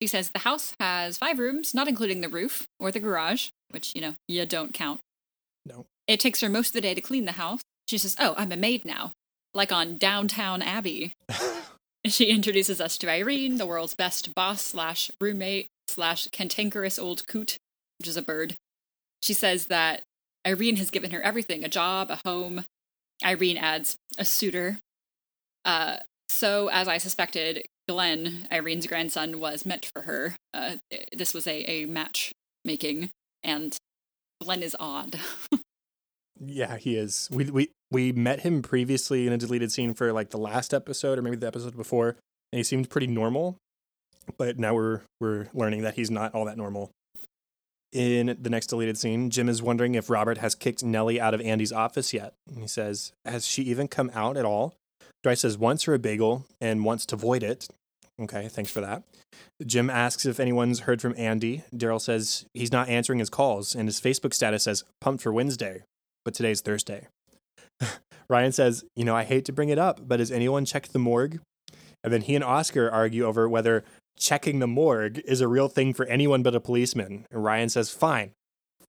[0.01, 3.95] She says the house has five rooms, not including the roof or the garage, which,
[3.95, 5.01] you know, you don't count.
[5.65, 5.86] No.
[6.07, 7.62] It takes her most of the day to clean the house.
[7.88, 9.12] She says, Oh, I'm a maid now,
[9.53, 11.13] like on Downton Abbey.
[12.05, 17.57] she introduces us to Irene, the world's best boss slash roommate slash cantankerous old coot,
[17.97, 18.55] which is a bird.
[19.21, 20.01] She says that
[20.45, 22.65] Irene has given her everything a job, a home.
[23.25, 24.77] Irene adds a suitor.
[25.65, 25.97] Uh,
[26.29, 30.36] so, as I suspected, Glenn, Irene's grandson, was meant for her.
[30.54, 30.76] Uh,
[31.15, 32.34] this was a, a match
[32.65, 33.10] making,
[33.43, 33.78] and
[34.41, 35.19] Glenn is odd.
[36.39, 37.30] Yeah, he is.
[37.32, 41.17] We we we met him previously in a deleted scene for like the last episode
[41.17, 42.10] or maybe the episode before,
[42.52, 43.58] and he seemed pretty normal.
[44.38, 46.91] But now we're we're learning that he's not all that normal.
[47.93, 51.41] In the next deleted scene, Jim is wondering if Robert has kicked Nellie out of
[51.41, 52.34] Andy's office yet.
[52.47, 54.76] And he says, "Has she even come out at all?"
[55.23, 57.67] Dwight says, "Once for a bagel and once to void it."
[58.19, 59.03] Okay, thanks for that.
[59.65, 61.63] Jim asks if anyone's heard from Andy.
[61.75, 65.84] Darryl says he's not answering his calls, and his Facebook status says "pumped for Wednesday."
[66.27, 67.08] but today's Thursday.
[68.30, 70.99] Ryan says, You know, I hate to bring it up, but has anyone checked the
[70.99, 71.39] morgue?
[72.03, 73.86] And then he and Oscar argue over whether
[74.19, 77.25] checking the morgue is a real thing for anyone but a policeman.
[77.32, 78.32] And Ryan says, Fine,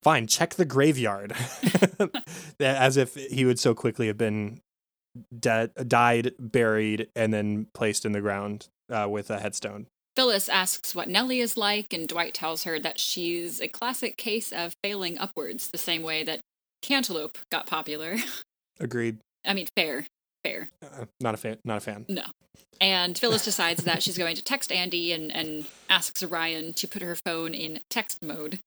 [0.03, 1.33] fine, check the graveyard.
[2.61, 4.59] As if he would so quickly have been
[5.39, 9.87] dead, died, buried, and then placed in the ground uh, with a headstone.
[10.17, 14.51] Phyllis asks what Nellie is like, and Dwight tells her that she's a classic case
[14.51, 16.41] of failing upwards, the same way that
[16.83, 18.17] Cantaloupe got popular.
[18.81, 19.19] Agreed.
[19.47, 20.07] I mean, fair,
[20.45, 20.71] fair.
[20.83, 21.59] Uh, not a fan.
[21.65, 22.05] Not a fan.
[22.09, 22.25] No.
[22.81, 27.03] And Phyllis decides that she's going to text Andy and, and asks Ryan to put
[27.03, 28.61] her phone in text mode.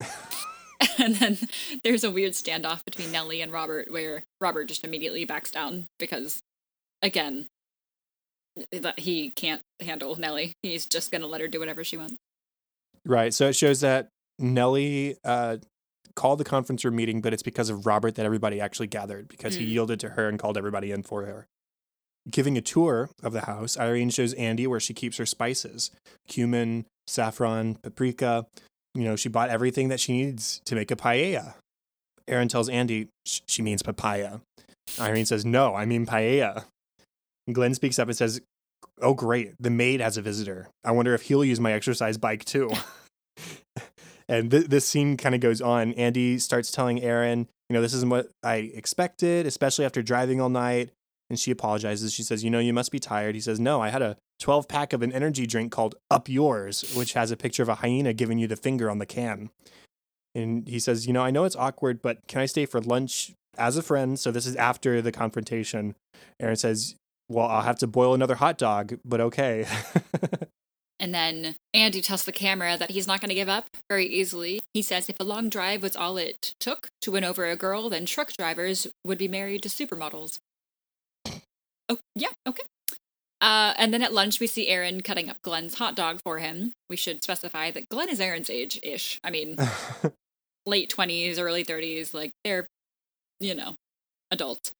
[0.98, 1.38] and then
[1.82, 6.42] there's a weird standoff between Nellie and Robert where Robert just immediately backs down because,
[7.02, 7.46] again,
[8.72, 10.52] that he can't handle Nellie.
[10.62, 12.16] He's just going to let her do whatever she wants.
[13.04, 13.34] Right.
[13.34, 15.58] So it shows that Nellie uh,
[16.16, 19.56] called the conference room meeting, but it's because of Robert that everybody actually gathered because
[19.56, 19.68] he Mm.
[19.70, 21.46] yielded to her and called everybody in for her.
[22.30, 25.90] Giving a tour of the house, Irene shows Andy where she keeps her spices
[26.26, 28.46] cumin, saffron, paprika.
[28.94, 31.54] You know, she bought everything that she needs to make a paella.
[32.26, 34.38] Erin tells Andy she means papaya.
[34.98, 36.64] Irene says, No, I mean paella.
[37.52, 38.40] Glenn speaks up and says,
[39.00, 39.54] Oh, great.
[39.58, 40.68] The maid has a visitor.
[40.84, 42.70] I wonder if he'll use my exercise bike too.
[44.28, 45.92] and th- this scene kind of goes on.
[45.94, 50.48] Andy starts telling Erin, you know, this isn't what I expected, especially after driving all
[50.48, 50.90] night.
[51.30, 52.12] And she apologizes.
[52.12, 53.34] She says, you know, you must be tired.
[53.34, 56.92] He says, no, I had a 12 pack of an energy drink called Up Yours,
[56.94, 59.50] which has a picture of a hyena giving you the finger on the can.
[60.34, 63.32] And he says, you know, I know it's awkward, but can I stay for lunch
[63.56, 64.18] as a friend?
[64.18, 65.94] So this is after the confrontation.
[66.38, 66.96] Erin says,
[67.28, 69.66] well, I'll have to boil another hot dog, but okay.
[71.00, 74.62] And then Andy tells the camera that he's not going to give up very easily.
[74.72, 77.90] He says if a long drive was all it took to win over a girl,
[77.90, 80.38] then truck drivers would be married to supermodels.
[81.88, 82.62] Oh, yeah, okay.
[83.40, 86.72] Uh, and then at lunch, we see Erin cutting up Glenn's hot dog for him.
[86.88, 89.20] We should specify that Glenn is Erin's age ish.
[89.22, 89.58] I mean,
[90.66, 92.14] late 20s, early 30s.
[92.14, 92.66] Like, they're,
[93.40, 93.74] you know,
[94.30, 94.72] adults.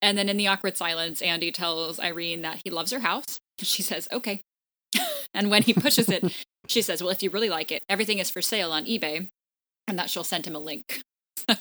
[0.00, 3.38] And then in the awkward silence, Andy tells Irene that he loves her house.
[3.58, 4.40] She says, okay.
[5.34, 6.24] and when he pushes it,
[6.68, 9.28] she says, well, if you really like it, everything is for sale on eBay.
[9.88, 11.00] And that she'll send him a link.
[11.48, 11.56] I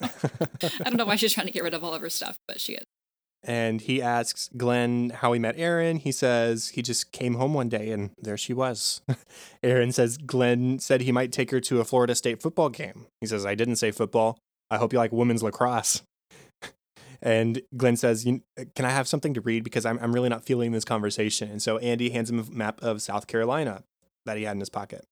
[0.84, 2.74] don't know why she's trying to get rid of all of her stuff, but she
[2.74, 2.84] is.
[3.44, 5.98] and he asks Glenn how he met Erin.
[5.98, 9.02] He says he just came home one day and there she was.
[9.64, 13.06] Erin says Glenn said he might take her to a Florida State football game.
[13.22, 14.38] He says, I didn't say football.
[14.70, 16.02] I hope you like women's lacrosse.
[17.22, 19.64] And Glenn says, Can I have something to read?
[19.64, 21.50] Because I'm, I'm really not feeling this conversation.
[21.50, 23.84] And so Andy hands him a map of South Carolina
[24.26, 25.06] that he had in his pocket.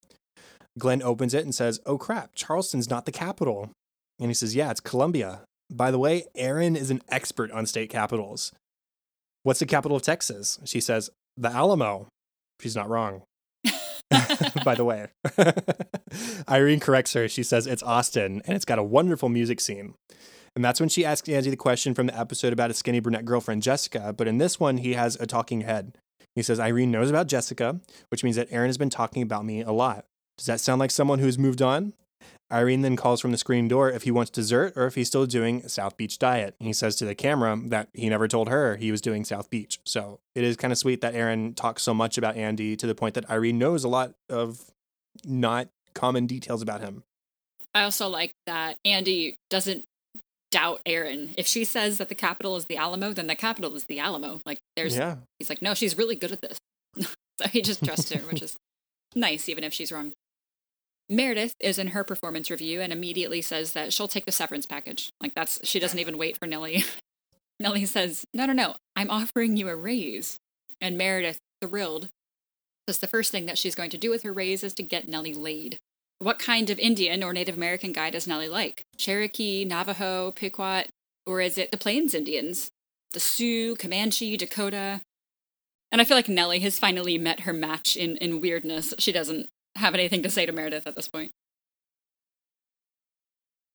[0.77, 3.71] Glenn opens it and says, Oh crap, Charleston's not the capital.
[4.19, 5.41] And he says, Yeah, it's Columbia.
[5.71, 8.51] By the way, Erin is an expert on state capitals.
[9.43, 10.59] What's the capital of Texas?
[10.65, 12.07] She says, The Alamo.
[12.61, 13.23] She's not wrong.
[14.63, 15.07] By the way,
[16.49, 17.27] Irene corrects her.
[17.27, 19.95] She says it's Austin and it's got a wonderful music scene.
[20.55, 23.25] And that's when she asks Andy the question from the episode about his skinny brunette
[23.25, 24.13] girlfriend, Jessica.
[24.15, 25.97] But in this one, he has a talking head.
[26.33, 29.61] He says, Irene knows about Jessica, which means that Erin has been talking about me
[29.61, 30.05] a lot.
[30.37, 31.93] Does that sound like someone who's moved on?
[32.51, 35.25] Irene then calls from the screen door if he wants dessert or if he's still
[35.25, 36.55] doing South Beach diet.
[36.59, 39.79] He says to the camera that he never told her he was doing South Beach.
[39.83, 42.95] So it is kind of sweet that Erin talks so much about Andy to the
[42.95, 44.71] point that Irene knows a lot of
[45.23, 47.03] not common details about him.
[47.73, 49.85] I also like that Andy doesn't
[50.55, 51.33] doubt Erin.
[51.37, 54.39] If she says that the capital is the Alamo, then the capital is the Alamo.
[54.45, 55.17] Like there's yeah.
[55.37, 56.57] he's like, no, she's really good at this.
[56.97, 58.55] so he just trusts her, which is
[59.13, 60.13] nice, even if she's wrong.
[61.09, 65.09] Meredith is in her performance review and immediately says that she'll take the severance package.
[65.19, 66.85] Like that's she doesn't even wait for Nellie.
[67.59, 68.75] Nellie says, "No, no, no.
[68.95, 70.37] I'm offering you a raise."
[70.79, 72.07] And Meredith, thrilled,
[72.87, 75.09] says the first thing that she's going to do with her raise is to get
[75.09, 75.79] Nellie laid.
[76.19, 78.85] What kind of Indian or Native American guy does Nellie like?
[78.97, 80.85] Cherokee, Navajo, Pequot,
[81.25, 82.71] or is it the Plains Indians?
[83.11, 85.01] The Sioux, Comanche, Dakota?
[85.91, 88.93] And I feel like Nellie has finally met her match in, in weirdness.
[88.97, 91.31] She doesn't have anything to say to Meredith at this point.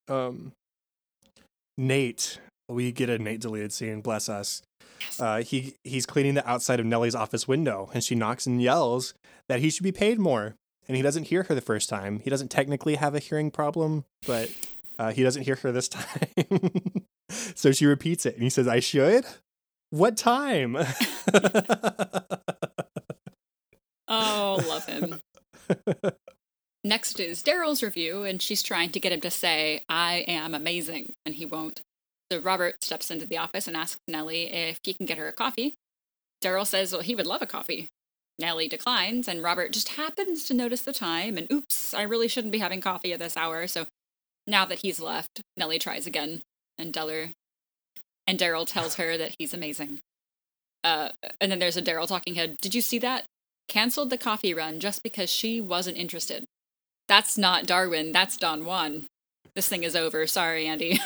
[0.08, 0.52] Um,
[1.78, 4.00] Nate, we get a Nate deleted scene.
[4.00, 4.62] Bless us.
[5.00, 5.20] Yes.
[5.20, 9.14] Uh, he he's cleaning the outside of Nellie's office window, and she knocks and yells
[9.48, 10.56] that he should be paid more.
[10.90, 12.18] And he doesn't hear her the first time.
[12.18, 14.50] He doesn't technically have a hearing problem, but
[14.98, 17.06] uh, he doesn't hear her this time.
[17.54, 19.24] so she repeats it, and he says, "I should."
[19.90, 20.76] What time?
[24.08, 25.20] oh, love him.
[26.84, 31.12] Next is Darryl's review, and she's trying to get him to say, I am amazing,
[31.24, 31.82] and he won't.
[32.32, 35.32] So Robert steps into the office and asks Nellie if he can get her a
[35.32, 35.74] coffee.
[36.42, 37.86] Darryl says, well, he would love a coffee.
[38.40, 42.52] Nellie declines, and Robert just happens to notice the time, and oops, I really shouldn't
[42.52, 43.66] be having coffee at this hour.
[43.66, 43.86] So
[44.46, 46.42] now that he's left, Nellie tries again,
[46.78, 47.30] and Deller
[48.26, 50.00] and Darryl tells her that he's amazing.
[50.82, 52.56] Uh, and then there's a Darryl talking head.
[52.60, 53.24] Did you see that?
[53.70, 56.44] canceled the coffee run just because she wasn't interested.
[57.08, 59.06] That's not Darwin, that's Don Juan.
[59.54, 60.26] This thing is over.
[60.26, 61.00] Sorry, Andy.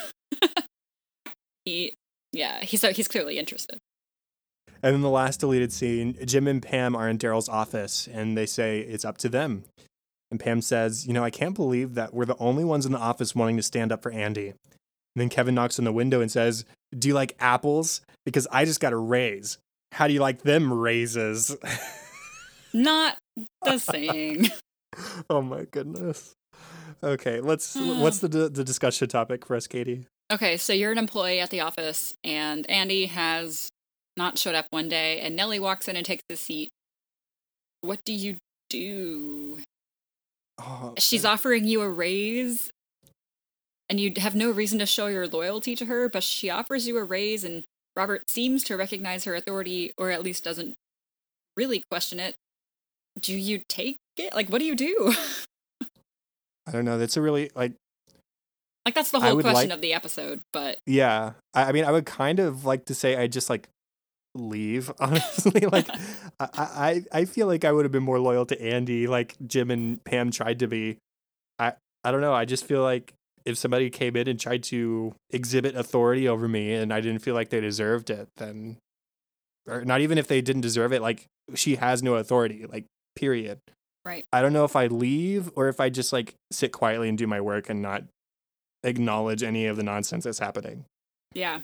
[1.65, 1.93] he
[2.33, 3.79] yeah, he's so he's clearly interested.
[4.85, 8.45] And then the last deleted scene, Jim and Pam are in Darryl's office and they
[8.45, 9.65] say it's up to them.
[10.31, 12.99] And Pam says, You know, I can't believe that we're the only ones in the
[12.99, 14.49] office wanting to stand up for Andy.
[14.49, 14.57] And
[15.17, 16.67] then Kevin knocks on the window and says,
[16.97, 18.03] Do you like apples?
[18.27, 19.57] Because I just got a raise.
[19.93, 21.57] How do you like them raises?
[22.75, 23.17] Not
[23.63, 24.49] the same.
[25.31, 26.35] oh my goodness.
[27.03, 27.73] Okay, let's.
[27.73, 28.01] Hmm.
[28.01, 30.05] what's the the discussion topic for us, Katie?
[30.31, 33.71] Okay, so you're an employee at the office, and Andy has
[34.17, 36.71] not showed up one day, and Nellie walks in and takes his seat.
[37.81, 38.37] What do you
[38.71, 39.59] do?
[40.59, 42.71] Oh, She's offering you a raise,
[43.89, 46.97] and you have no reason to show your loyalty to her, but she offers you
[46.99, 47.65] a raise, and
[47.97, 50.75] Robert seems to recognize her authority, or at least doesn't
[51.57, 52.35] really question it
[53.21, 54.35] do you take it?
[54.35, 55.15] Like, what do you do?
[56.67, 56.99] I don't know.
[56.99, 57.73] That's a really like.
[58.85, 61.91] Like that's the whole question like, of the episode, but yeah, I, I, mean, I
[61.91, 63.67] would kind of like to say I just like
[64.35, 64.91] leave.
[65.01, 65.89] Honestly, like
[66.41, 69.71] I, I, I feel like I would have been more loyal to Andy, like Jim
[69.71, 70.99] and Pam tried to be.
[71.59, 72.35] I, I don't know.
[72.35, 76.73] I just feel like if somebody came in and tried to exhibit authority over me,
[76.75, 78.79] and I didn't feel like they deserved it, then,
[79.69, 82.67] or not even if they didn't deserve it, like she has no authority.
[82.67, 83.61] Like period.
[84.05, 84.27] Right.
[84.33, 87.27] I don't know if I leave or if I just like sit quietly and do
[87.27, 88.05] my work and not
[88.83, 90.85] acknowledge any of the nonsense that's happening.
[91.33, 91.61] Yeah.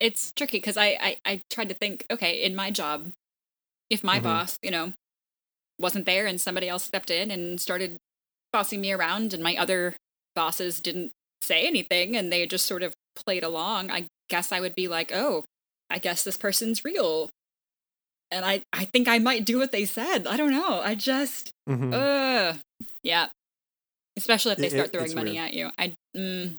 [0.00, 3.12] It's tricky because I, I, I tried to think, okay, in my job,
[3.88, 4.24] if my mm-hmm.
[4.24, 4.92] boss, you know,
[5.78, 7.96] wasn't there and somebody else stepped in and started
[8.52, 9.94] bossing me around and my other
[10.34, 14.74] bosses didn't say anything and they just sort of played along, I guess I would
[14.74, 15.44] be like, oh,
[15.88, 17.30] I guess this person's real
[18.30, 20.26] and I I think I might do what they said.
[20.26, 20.80] I don't know.
[20.80, 21.92] I just mm-hmm.
[21.92, 22.54] uh
[23.02, 23.28] yeah.
[24.16, 25.44] Especially if they start it, throwing money weird.
[25.44, 25.70] at you.
[25.78, 26.58] I mm.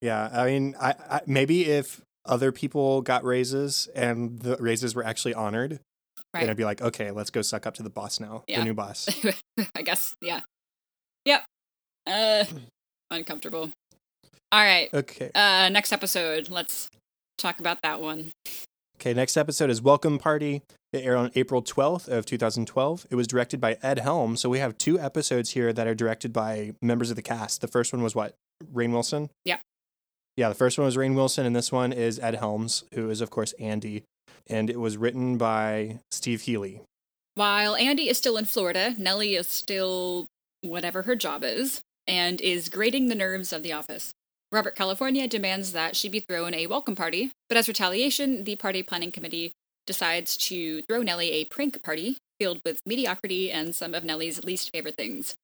[0.00, 5.04] Yeah, I mean, I, I maybe if other people got raises and the raises were
[5.04, 5.80] actually honored,
[6.34, 6.40] Right.
[6.42, 8.58] then I'd be like, okay, let's go suck up to the boss now, Yeah.
[8.60, 9.08] the new boss.
[9.74, 10.40] I guess, yeah.
[11.24, 11.44] Yep.
[12.06, 12.44] Uh,
[13.10, 13.70] uncomfortable.
[14.52, 14.88] All right.
[14.92, 15.30] Okay.
[15.34, 16.48] Uh, next episode.
[16.50, 16.88] Let's
[17.36, 18.32] talk about that one.
[19.00, 20.62] Okay, next episode is Welcome Party.
[20.92, 23.06] It aired on April 12th of 2012.
[23.10, 24.36] It was directed by Ed Helm.
[24.36, 27.60] So we have two episodes here that are directed by members of the cast.
[27.60, 28.34] The first one was what?
[28.72, 29.30] Rainn Wilson?
[29.44, 29.58] Yeah.
[30.38, 33.20] Yeah, the first one was Rainn Wilson, and this one is Ed Helms, who is,
[33.20, 34.04] of course, Andy.
[34.46, 36.82] And it was written by Steve Hely.
[37.34, 40.26] While Andy is still in Florida, Nellie is still
[40.60, 44.14] whatever her job is and is grating the nerves of the office.
[44.52, 48.84] Robert California demands that she be thrown a welcome party, but as retaliation, the party
[48.84, 49.50] planning committee
[49.88, 54.70] decides to throw Nellie a prank party filled with mediocrity and some of Nellie's least
[54.72, 55.34] favorite things.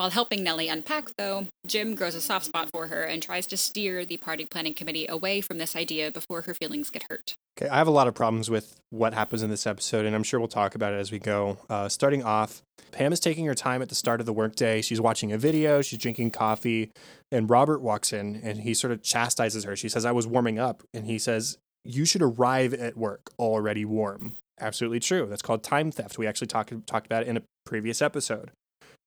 [0.00, 3.58] While helping Nellie unpack, though, Jim grows a soft spot for her and tries to
[3.58, 7.34] steer the party planning committee away from this idea before her feelings get hurt.
[7.58, 10.22] Okay, I have a lot of problems with what happens in this episode, and I'm
[10.22, 11.58] sure we'll talk about it as we go.
[11.68, 14.80] Uh, starting off, Pam is taking her time at the start of the workday.
[14.80, 16.90] She's watching a video, she's drinking coffee,
[17.30, 19.76] and Robert walks in and he sort of chastises her.
[19.76, 23.84] She says, I was warming up, and he says, You should arrive at work already
[23.84, 24.36] warm.
[24.58, 25.26] Absolutely true.
[25.28, 26.16] That's called time theft.
[26.16, 28.50] We actually talked talked about it in a previous episode.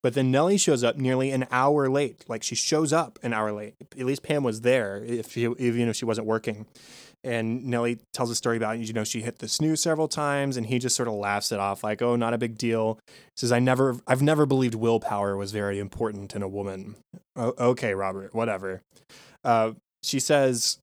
[0.03, 2.25] But then Nellie shows up nearly an hour late.
[2.27, 3.75] Like she shows up an hour late.
[3.97, 6.65] At least Pam was there, if she, even if she wasn't working.
[7.23, 10.65] And Nellie tells a story about, you know, she hit the snooze several times and
[10.65, 12.99] he just sort of laughs it off like, oh, not a big deal.
[13.07, 16.95] He says, I never, I've never believed willpower was very important in a woman.
[17.37, 18.81] O- okay, Robert, whatever.
[19.41, 19.71] Uh,
[20.03, 20.79] she says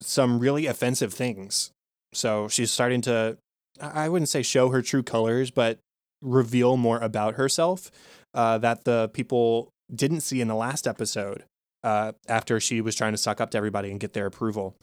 [0.00, 1.72] some really offensive things.
[2.14, 3.36] So she's starting to,
[3.82, 5.78] I I wouldn't say show her true colors, but
[6.24, 7.90] reveal more about herself
[8.32, 11.44] uh, that the people didn't see in the last episode
[11.84, 14.74] uh, after she was trying to suck up to everybody and get their approval.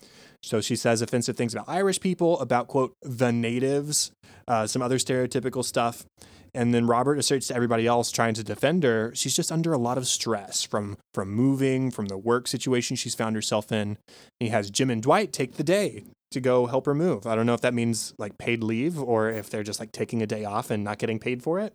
[0.43, 4.11] So she says offensive things about Irish people, about, quote, the natives,
[4.47, 6.05] uh, some other stereotypical stuff.
[6.53, 9.77] And then Robert asserts to everybody else trying to defend her, she's just under a
[9.77, 13.97] lot of stress from from moving, from the work situation she's found herself in.
[14.39, 17.27] He has Jim and Dwight take the day to go help her move.
[17.27, 20.21] I don't know if that means like paid leave or if they're just like taking
[20.21, 21.73] a day off and not getting paid for it.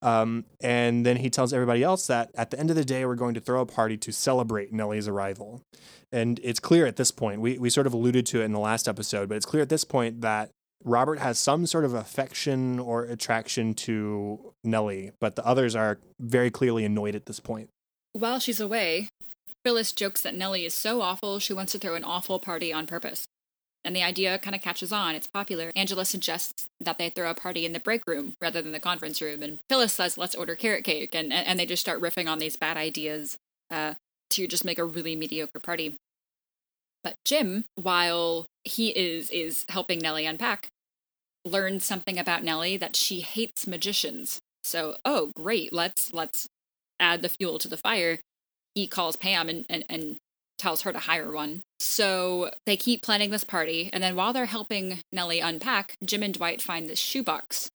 [0.00, 3.16] Um, and then he tells everybody else that at the end of the day, we're
[3.16, 5.62] going to throw a party to celebrate Nellie's arrival.
[6.12, 8.60] And it's clear at this point, we, we sort of alluded to it in the
[8.60, 10.50] last episode, but it's clear at this point that
[10.84, 16.50] Robert has some sort of affection or attraction to Nellie, but the others are very
[16.50, 17.68] clearly annoyed at this point.
[18.12, 19.08] While she's away,
[19.64, 22.86] Phyllis jokes that Nellie is so awful she wants to throw an awful party on
[22.86, 23.26] purpose.
[23.84, 25.14] And the idea kind of catches on.
[25.14, 25.70] It's popular.
[25.74, 29.22] Angela suggests that they throw a party in the break room rather than the conference
[29.22, 29.42] room.
[29.42, 31.14] And Phyllis says, let's order carrot cake.
[31.14, 33.36] And, and they just start riffing on these bad ideas
[33.70, 33.94] uh,
[34.30, 35.96] to just make a really mediocre party.
[37.04, 40.68] But Jim, while he is is helping Nellie unpack,
[41.44, 44.40] learns something about Nellie that she hates magicians.
[44.64, 46.48] So, oh great, let's let's
[47.00, 48.18] add the fuel to the fire.
[48.74, 50.16] He calls Pam and, and, and
[50.58, 51.62] tells her to hire one.
[51.80, 56.34] So they keep planning this party, and then while they're helping Nellie unpack, Jim and
[56.34, 57.70] Dwight find this shoebox.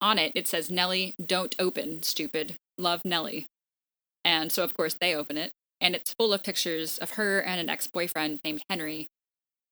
[0.00, 2.56] On it, it says, Nellie, don't open, stupid.
[2.78, 3.46] Love Nellie.
[4.24, 7.60] And so, of course, they open it, and it's full of pictures of her and
[7.60, 9.08] an ex boyfriend named Henry.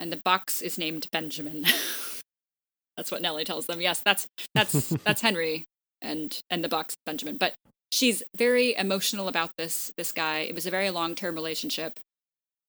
[0.01, 1.64] And the box is named Benjamin.
[2.97, 3.80] that's what Nellie tells them.
[3.80, 5.64] Yes, that's that's that's Henry
[6.03, 7.36] and and the box Benjamin.
[7.36, 7.55] But
[7.92, 10.40] she's very emotional about this this guy.
[10.40, 11.99] It was a very long term relationship,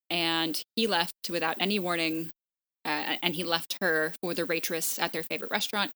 [0.09, 2.31] and he left without any warning,
[2.83, 5.91] uh, and he left her for the waitress at their favorite restaurant.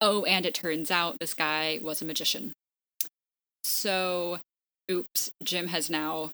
[0.00, 2.52] Oh, and it turns out this guy was a magician.
[3.62, 4.38] So,
[4.90, 6.30] oops, Jim has now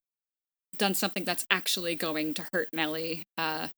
[0.77, 3.25] done something that's actually going to hurt Nellie.
[3.37, 3.69] Uh,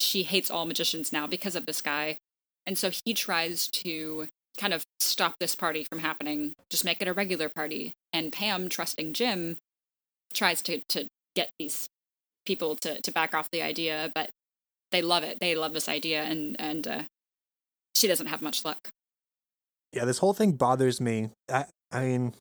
[0.00, 2.18] she hates all magicians now because of this guy,
[2.66, 7.08] and so he tries to kind of stop this party from happening, just make it
[7.08, 7.92] a regular party.
[8.12, 9.58] And Pam, trusting Jim,
[10.32, 11.88] tries to to get these
[12.44, 14.30] people to to back off the idea, but
[14.90, 15.38] they love it.
[15.40, 17.02] They love this idea, and and uh,
[17.94, 18.90] she doesn't have much luck.
[19.92, 21.30] Yeah, this whole thing bothers me.
[21.48, 22.34] I, I mean,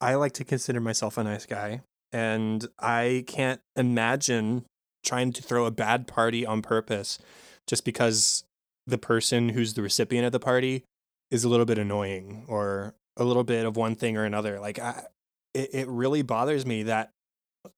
[0.00, 1.80] I like to consider myself a nice guy,
[2.12, 4.64] and I can't imagine
[5.04, 7.18] trying to throw a bad party on purpose
[7.66, 8.44] just because
[8.86, 10.84] the person who's the recipient of the party
[11.30, 14.60] is a little bit annoying or a little bit of one thing or another.
[14.60, 15.04] Like, I,
[15.52, 17.10] it, it really bothers me that,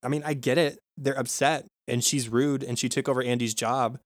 [0.03, 0.79] I mean, I get it.
[0.97, 3.99] They're upset and she's rude and she took over Andy's job,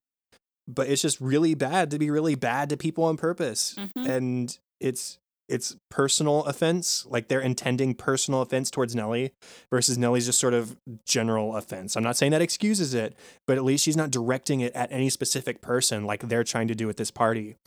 [0.68, 3.76] but it's just really bad to be really bad to people on purpose.
[3.78, 4.08] Mhm.
[4.10, 5.18] And it's
[5.50, 9.34] it's personal offense, like they're intending personal offense towards Nellie
[9.70, 11.98] versus Nellie's just sort of general offense.
[11.98, 13.18] I'm not saying that excuses it,
[13.48, 16.76] but at least she's not directing it at any specific person like they're trying to
[16.76, 17.58] do at this party.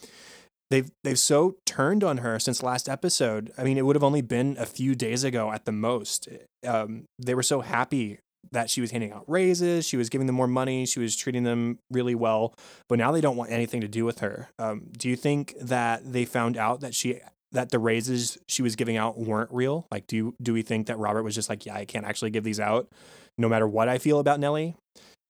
[0.75, 3.53] They've they've so turned on her since last episode.
[3.57, 6.29] I mean, it would have only been a few days ago at the most.
[6.67, 8.19] Um, they were so happy
[8.51, 11.45] that she was handing out raises, she was giving them more money, she was treating
[11.45, 12.55] them really well,
[12.89, 14.49] but now they don't want anything to do with her.
[14.59, 17.21] Um, do you think that they found out that she
[17.53, 19.87] that the raises she was giving out weren't real?
[19.93, 22.33] Like, do you, do we think that Robert was just like, yeah, I can't actually
[22.33, 22.89] give these out,
[23.39, 24.75] no matter what I feel about Nellie,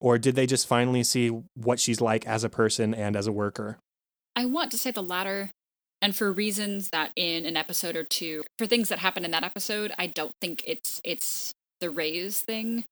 [0.01, 3.33] or did they just finally see what she's like as a person and as a
[3.33, 3.77] worker?
[4.37, 5.51] I want to say the latter.
[6.03, 9.45] And for reasons that in an episode or two, for things that happen in that
[9.45, 12.85] episode, I don't think it's it's the raise thing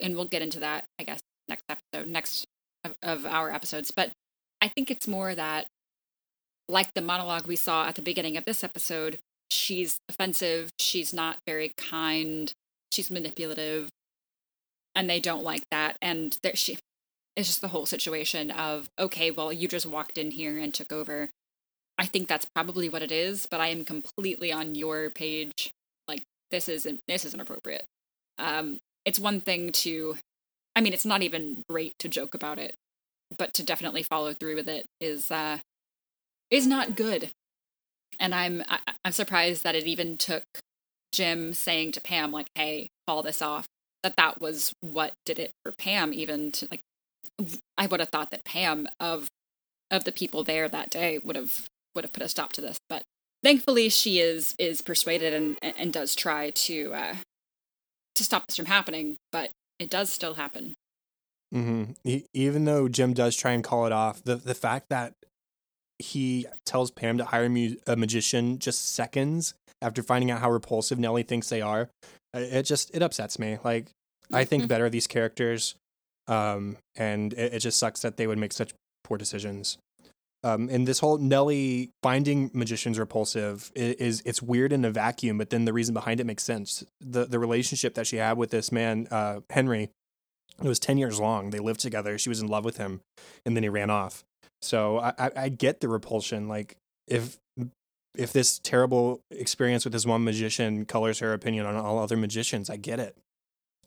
[0.00, 2.46] and we'll get into that, I guess, next episode, next
[2.84, 3.90] of, of our episodes.
[3.90, 4.10] But
[4.60, 5.66] I think it's more that,
[6.68, 9.18] like the monologue we saw at the beginning of this episode,
[9.50, 12.52] she's offensive, she's not very kind,
[12.92, 13.88] she's manipulative,
[14.94, 15.96] and they don't like that.
[16.00, 16.78] And there, she,
[17.36, 20.92] it's just the whole situation of, okay, well, you just walked in here and took
[20.92, 21.30] over.
[21.98, 25.72] I think that's probably what it is, but I am completely on your page.
[26.08, 27.84] Like this isn't this isn't appropriate.
[28.38, 30.16] Um, it's one thing to
[30.74, 32.74] I mean, it's not even great to joke about it,
[33.36, 35.58] but to definitely follow through with it is uh
[36.50, 37.30] is not good.
[38.18, 40.44] And I'm I, am i am surprised that it even took
[41.12, 43.66] Jim saying to Pam like, "Hey, call this off."
[44.02, 46.80] That that was what did it for Pam even to like
[47.78, 49.28] I would have thought that Pam of
[49.90, 52.78] of the people there that day would have would have put a stop to this,
[52.88, 53.04] but
[53.42, 57.14] thankfully she is is persuaded and and does try to uh
[58.14, 60.74] to stop this from happening, but it does still happen.
[61.54, 61.92] Mm-hmm.
[62.04, 65.14] He, even though Jim does try and call it off, the the fact that
[65.98, 67.50] he tells Pam to hire
[67.86, 71.90] a magician just seconds after finding out how repulsive Nellie thinks they are,
[72.34, 73.58] it just it upsets me.
[73.64, 73.86] Like
[74.32, 74.68] I think mm-hmm.
[74.68, 75.74] better of these characters,
[76.30, 78.72] um, and it, it just sucks that they would make such
[79.04, 79.76] poor decisions.
[80.42, 85.36] Um, and this whole Nellie finding magicians repulsive is, is, it's weird in a vacuum,
[85.36, 86.82] but then the reason behind it makes sense.
[86.98, 89.90] The the relationship that she had with this man, uh, Henry,
[90.62, 91.50] it was ten years long.
[91.50, 92.16] They lived together.
[92.16, 93.02] She was in love with him,
[93.44, 94.24] and then he ran off.
[94.62, 96.48] So I, I, I get the repulsion.
[96.48, 96.76] Like
[97.06, 97.36] if
[98.16, 102.70] if this terrible experience with this one magician colors her opinion on all other magicians,
[102.70, 103.14] I get it.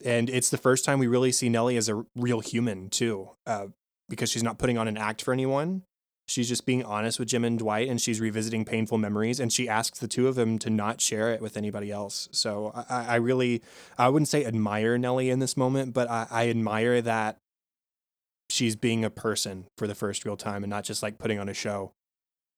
[0.03, 3.67] And it's the first time we really see Nellie as a real human too, uh,
[4.09, 5.83] because she's not putting on an act for anyone
[6.27, 9.67] she's just being honest with Jim and Dwight and she's revisiting painful memories and she
[9.67, 12.29] asks the two of them to not share it with anybody else.
[12.31, 13.61] So I, I really,
[13.97, 17.37] I wouldn't say admire Nellie in this moment, but I, I admire that
[18.49, 21.49] she's being a person for the first real time and not just like putting on
[21.49, 21.91] a show.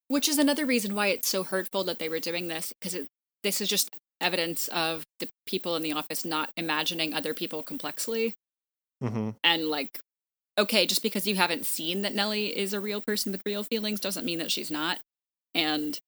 [0.08, 2.96] Which is another reason why it's so hurtful that they were doing this because
[3.42, 8.34] this is just evidence of the people in the office not imagining other people complexly.
[9.02, 9.30] Mm-hmm.
[9.44, 10.00] And like
[10.58, 14.00] okay, just because you haven't seen that Nellie is a real person with real feelings
[14.00, 14.98] doesn't mean that she's not.
[15.54, 15.98] And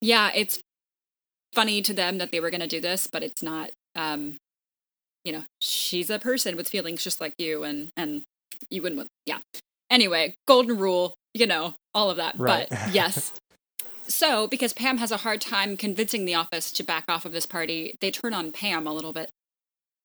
[0.00, 0.60] yeah, it's
[1.54, 3.70] funny to them that they were going to do this, but it's not.
[3.94, 4.36] Um,
[5.24, 8.22] you know, she's a person with feelings just like you, and and
[8.70, 9.08] you wouldn't.
[9.24, 9.38] Yeah.
[9.90, 11.14] Anyway, golden rule.
[11.34, 12.38] You know, all of that.
[12.38, 12.68] Right.
[12.68, 13.32] But yes.
[14.08, 17.46] So, because Pam has a hard time convincing the office to back off of this
[17.46, 19.30] party, they turn on Pam a little bit.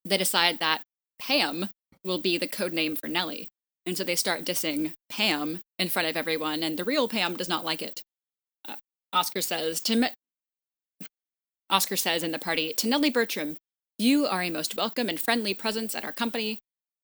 [0.03, 0.81] They decide that
[1.19, 1.69] Pam
[2.03, 3.49] will be the code name for Nellie.
[3.85, 7.49] And so they start dissing Pam in front of everyone, and the real Pam does
[7.49, 8.01] not like it.
[8.67, 8.75] Uh,
[9.13, 10.09] Oscar says to Me-
[11.69, 13.57] Oscar says in the party to Nellie Bertram,
[13.97, 16.59] "You are a most welcome and friendly presence at our company.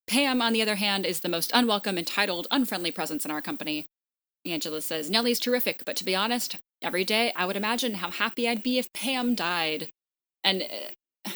[0.08, 3.86] Pam, on the other hand, is the most unwelcome, entitled, unfriendly presence in our company."
[4.46, 8.48] Angela says, "Nellie's terrific, but to be honest, every day I would imagine how happy
[8.48, 9.90] I'd be if Pam died."
[10.44, 10.64] And
[11.26, 11.32] uh,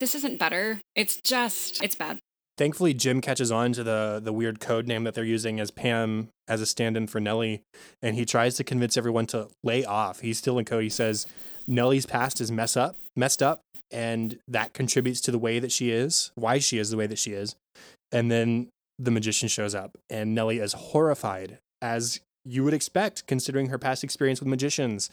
[0.00, 0.80] this isn't better.
[0.94, 2.18] It's just it's bad
[2.58, 6.28] thankfully Jim catches on to the the weird code name that they're using as Pam
[6.46, 7.62] as a stand-in for Nellie,
[8.02, 10.20] and he tries to convince everyone to lay off.
[10.20, 10.82] He's still in code.
[10.82, 11.26] He says
[11.66, 13.60] Nellie's past is mess up, messed up,
[13.90, 17.18] and that contributes to the way that she is, why she is the way that
[17.18, 17.54] she is.
[18.12, 18.68] And then
[18.98, 24.02] the magician shows up, and Nellie is horrified as you would expect considering her past
[24.02, 25.10] experience with magicians.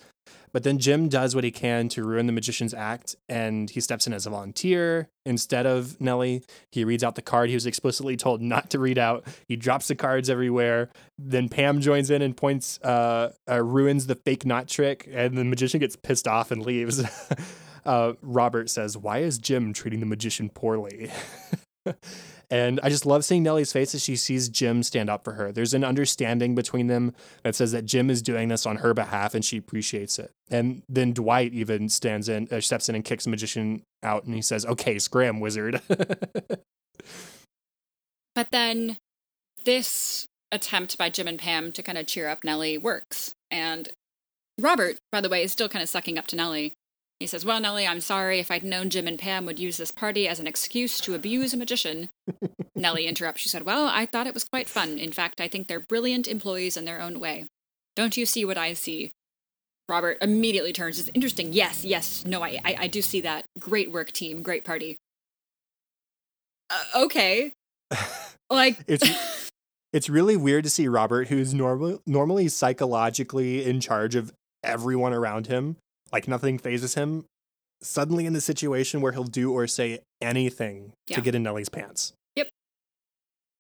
[0.54, 4.08] But then Jim does what he can to ruin the magician's act and he steps
[4.08, 6.44] in as a volunteer instead of Nellie.
[6.72, 9.26] He reads out the card he was explicitly told not to read out.
[9.50, 10.90] He drops the cards everywhere.
[11.18, 15.44] Then Pam joins in and points, uh, uh, ruins the fake knot trick, and the
[15.44, 17.04] magician gets pissed off and leaves.
[17.86, 21.12] uh, Robert says, Why is Jim treating the magician poorly?
[22.50, 25.52] And I just love seeing Nellie's face as she sees Jim stand up for her.
[25.52, 29.36] There's an understanding between them that says that Jim is doing this on her behalf
[29.36, 30.32] and she appreciates it.
[30.50, 34.36] And then Dwight even stands in, uh, steps in and kicks the magician out and
[34.36, 35.82] he says, Okay, scram, wizard.
[38.36, 38.98] but then
[39.64, 43.34] this attempt by Jim and Pam to kind of cheer up Nellie works.
[43.52, 43.90] And
[44.60, 46.74] Robert, by the way, is still kind of sucking up to Nellie.
[47.20, 48.40] He says, Well, Nellie, I'm sorry.
[48.40, 51.54] If I'd known Jim and Pam would use this party as an excuse to abuse
[51.54, 52.10] a magician.
[52.76, 53.42] Nellie interrupts.
[53.42, 54.98] She said, Well, I thought it was quite fun.
[54.98, 57.46] In fact, I think they're brilliant employees in their own way.
[57.96, 59.14] Don't you see what I see?
[59.88, 61.00] Robert immediately turns.
[61.00, 61.54] It's interesting.
[61.54, 62.26] Yes, yes.
[62.26, 63.46] No, I, I, I do see that.
[63.60, 64.42] Great work, team.
[64.42, 64.98] Great party.
[66.70, 67.54] Uh, okay.
[68.50, 69.52] like it's
[69.94, 75.48] it's really weird to see Robert, who's normal normally psychologically in charge of everyone around
[75.48, 75.78] him,
[76.12, 77.26] like nothing phases him,
[77.82, 81.16] suddenly in the situation where he'll do or say anything Yeah.
[81.18, 82.14] to get in Nellie's pants.
[82.36, 82.50] Yep.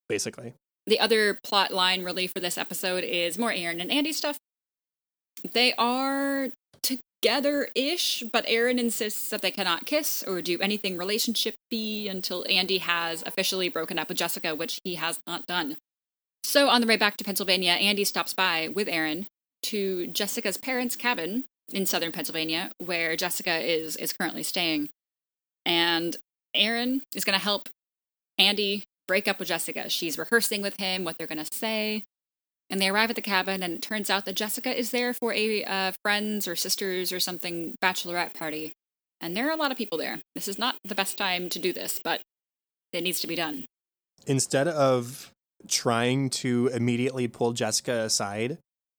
[0.10, 0.54] Basically.
[0.88, 4.38] the other plot line really for this episode is more Erin and Andy stuff.
[5.54, 6.50] They are
[6.84, 12.78] together ish, but Erin insists that they cannot kiss or do anything relationshipy until Andy
[12.78, 15.78] has officially broken up with Jessica, which he has not done.
[16.44, 19.26] So on the way back to Pennsylvania, Andy stops by with Erin
[19.64, 24.90] to Jessica's parents' cabin in southern Pennsylvania, where Jessica is is currently staying.
[25.66, 26.16] And
[26.54, 27.70] Erin is going to help
[28.38, 29.90] Andy break up with Jessica.
[29.90, 32.04] She's rehearsing with him what they're going to say.
[32.70, 35.32] And they arrive at the cabin, and it turns out that Jessica is there for
[35.34, 38.74] a uh, friends or sisters or something bachelorette party.
[39.22, 40.20] And there are a lot of people there.
[40.34, 42.22] This is not the best time to do this, but
[42.92, 43.66] it needs to be done.
[44.26, 45.32] Instead of
[45.68, 48.58] trying to immediately pull Jessica aside,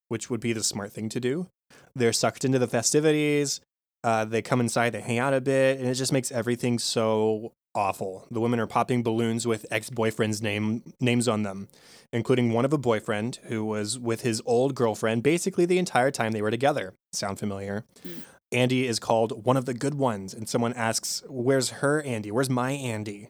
[0.08, 1.48] which would be the smart thing to do,
[1.94, 3.60] they're sucked into the festivities.
[4.04, 7.52] Uh, they come inside, they hang out a bit, and it just makes everything so
[7.74, 8.26] awful.
[8.30, 11.68] The women are popping balloons with ex-boyfriends' name names on them,
[12.12, 16.32] including one of a boyfriend who was with his old girlfriend basically the entire time
[16.32, 16.94] they were together.
[17.12, 17.84] Sound familiar?
[18.06, 18.22] Mm.
[18.52, 22.30] Andy is called one of the good ones, and someone asks, "Where's her Andy?
[22.30, 23.28] Where's my Andy?"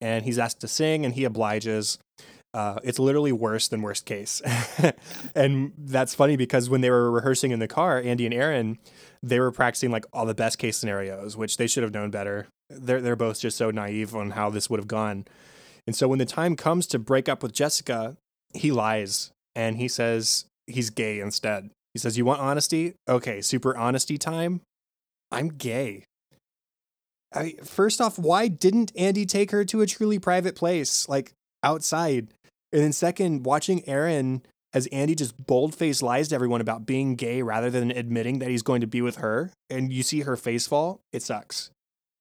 [0.00, 1.98] And he's asked to sing, and he obliges.
[2.58, 4.42] Uh, it's literally worse than worst case.
[5.36, 8.78] and that's funny because when they were rehearsing in the car, Andy and Erin,
[9.22, 12.48] they were practicing like all the best case scenarios, which they should have known better.
[12.68, 15.26] They're they're both just so naive on how this would have gone.
[15.86, 18.16] And so when the time comes to break up with Jessica,
[18.54, 21.70] he lies and he says he's gay instead.
[21.94, 22.94] He says, "You want honesty?
[23.08, 24.62] Okay, super honesty time.
[25.30, 26.06] I'm gay."
[27.32, 32.28] I, first off, why didn't Andy take her to a truly private place, like outside?
[32.72, 34.42] And then second, watching Erin
[34.74, 38.50] as Andy just bold faced lies to everyone about being gay rather than admitting that
[38.50, 41.70] he's going to be with her, and you see her face fall, it sucks.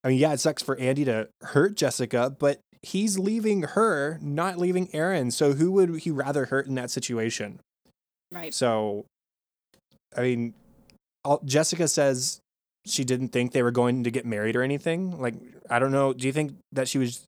[0.04, 4.58] I mean, yeah, it sucks for Andy to hurt Jessica, but he's leaving her, not
[4.58, 5.32] leaving Erin.
[5.32, 7.60] So who would he rather hurt in that situation?
[8.32, 8.54] Right.
[8.54, 9.06] So,
[10.16, 10.54] I mean,
[11.26, 12.40] all, Jessica says
[12.86, 15.20] she didn't think they were going to get married or anything.
[15.20, 15.36] Like,
[15.70, 16.14] I don't know.
[16.14, 17.26] Do you think that she was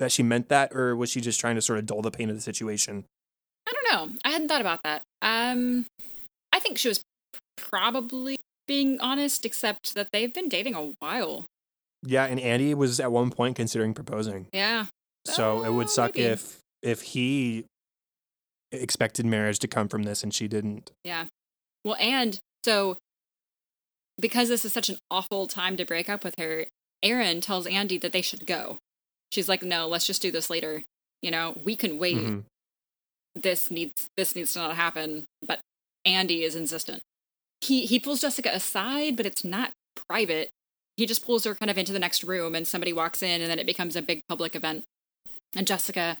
[0.00, 2.28] that she meant that, or was she just trying to sort of dull the pain
[2.28, 3.04] of the situation?
[3.68, 4.16] I don't know.
[4.24, 5.02] I hadn't thought about that.
[5.22, 5.86] Um,
[6.52, 7.00] I think she was
[7.56, 11.44] probably being honest, except that they've been dating a while.
[12.02, 14.46] Yeah, and Andy was at one point considering proposing.
[14.52, 14.86] Yeah.
[15.26, 16.26] So it would Uh, suck maybe.
[16.28, 17.66] if if he
[18.72, 20.90] expected marriage to come from this and she didn't.
[21.04, 21.26] Yeah.
[21.84, 22.96] Well, and so
[24.18, 26.66] because this is such an awful time to break up with her,
[27.02, 28.78] Erin tells Andy that they should go.
[29.32, 30.84] She's like, "No, let's just do this later.
[31.22, 32.16] You know, we can wait.
[32.16, 32.44] Mhm.
[33.34, 35.60] This needs this needs to not happen." But
[36.04, 37.02] Andy is insistent.
[37.60, 39.72] He he pulls Jessica aside, but it's not
[40.08, 40.50] private.
[40.96, 43.50] He just pulls her kind of into the next room, and somebody walks in, and
[43.50, 44.84] then it becomes a big public event.
[45.54, 46.18] And Jessica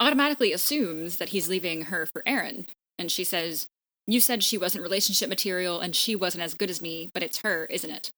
[0.00, 2.66] automatically assumes that he's leaving her for Erin,
[2.98, 3.66] and she says,
[4.06, 7.38] "You said she wasn't relationship material, and she wasn't as good as me, but it's
[7.38, 8.10] her, isn't it?"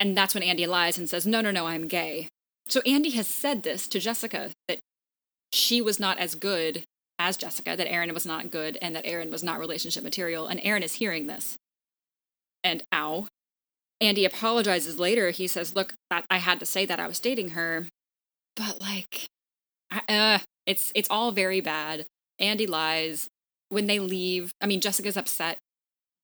[0.00, 2.28] And that's when Andy lies and says, "No, no, no, I'm gay."
[2.68, 4.78] So Andy has said this to Jessica that
[5.52, 6.84] she was not as good
[7.18, 10.46] as Jessica, that Erin was not good, and that Erin was not relationship material.
[10.46, 11.56] And Erin is hearing this.
[12.62, 13.26] And ow.
[14.00, 15.30] Andy apologizes later.
[15.30, 17.86] He says, Look, that I had to say that I was dating her.
[18.56, 19.26] But like
[19.90, 22.06] I, uh, it's it's all very bad.
[22.38, 23.28] Andy lies.
[23.70, 25.58] When they leave, I mean Jessica's upset,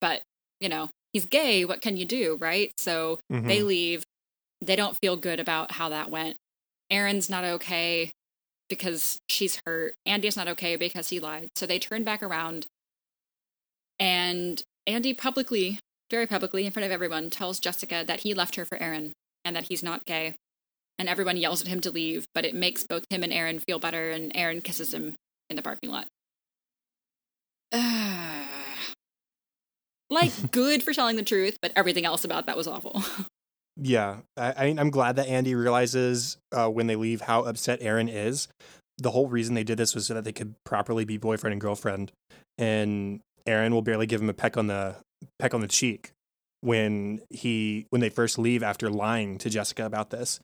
[0.00, 0.22] but
[0.60, 2.72] you know, he's gay, what can you do, right?
[2.78, 3.46] So Mhm.
[3.48, 4.02] they leave.
[4.60, 6.36] They don't feel good about how that went.
[6.90, 8.12] Erin's not okay
[8.68, 9.94] because she's hurt.
[10.06, 11.50] Andy's not okay because he lied.
[11.56, 12.66] So they turn back around.
[13.98, 15.80] And Andy publicly,
[16.10, 19.12] very publicly, in front of everyone, tells Jessica that he left her for Erin
[19.44, 20.34] and that he's not gay.
[20.98, 23.78] and everyone yells at him to leave, but it makes both him and Erin feel
[23.78, 25.14] better, and Erin kisses him
[25.50, 26.06] in the parking lot.
[30.10, 33.02] like, good for telling the truth, but everything else about that was awful.
[33.76, 38.48] Yeah, I, I'm glad that Andy realizes uh, when they leave how upset Erin is.
[38.98, 41.60] The whole reason they did this was so that they could properly be boyfriend and
[41.60, 42.12] girlfriend,
[42.56, 44.96] and Erin will barely give him a peck on the
[45.40, 46.12] peck on the cheek
[46.60, 50.38] when he when they first leave after lying to Jessica about this.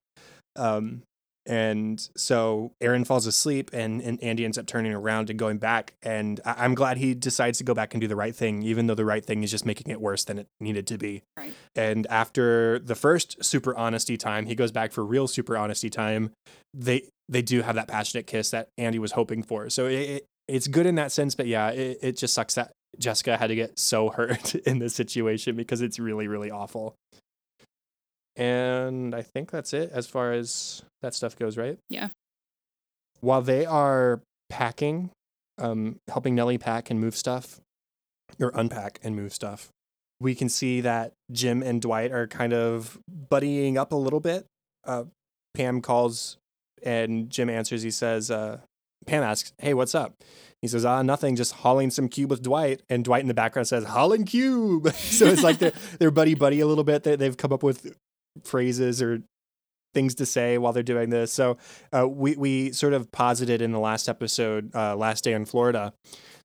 [0.57, 1.03] Um,
[1.47, 5.95] and so Erin falls asleep, and, and Andy ends up turning around and going back.
[6.03, 8.87] And I- am glad he decides to go back and do the right thing, even
[8.87, 11.23] though the right thing is just making it worse than it needed to be.
[11.37, 11.53] Right.
[11.75, 16.33] And after the first super honesty time, he goes back for real super honesty time.
[16.75, 19.71] They they do have that passionate kiss that Andy was hoping for.
[19.71, 22.73] So it, it it's good in that sense, but yeah, it, it just sucks that
[22.99, 26.97] Jessica had to get so hurt in this situation because it's really, really awful.
[28.41, 31.79] And I think that's it as far as that stuff goes, right?
[31.91, 32.09] Yeah.
[33.21, 35.11] While they are packing,
[35.59, 37.61] um, helping Nellie pack and move stuff,
[38.41, 39.69] or unpack and move stuff,
[40.21, 42.99] we can see that Jim and Dwight are kind of
[43.31, 44.47] buddying up a little bit.
[44.87, 45.05] Uh,
[45.53, 46.39] Pam calls
[46.83, 47.83] and Jim answers.
[47.83, 48.61] He says, uh,
[49.07, 50.15] Pam asks, Hey, what's up?
[50.63, 52.81] He says, Ah, nothing, just hauling some cube with Dwight.
[52.89, 54.91] And Dwight in the background says, Hauling cube.
[54.95, 57.03] so it's like they're, they're buddy buddy a little bit.
[57.03, 57.95] They, they've come up with
[58.45, 59.23] phrases or
[59.93, 61.33] things to say while they're doing this.
[61.33, 61.57] So
[61.93, 65.93] uh, we, we sort of posited in the last episode, uh, Last Day in Florida,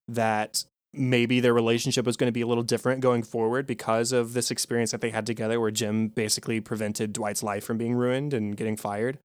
[0.07, 0.63] that
[0.93, 4.49] maybe their relationship was going to be a little different going forward because of this
[4.49, 8.55] experience that they had together where Jim basically prevented Dwight's life from being ruined and
[8.55, 9.19] getting fired.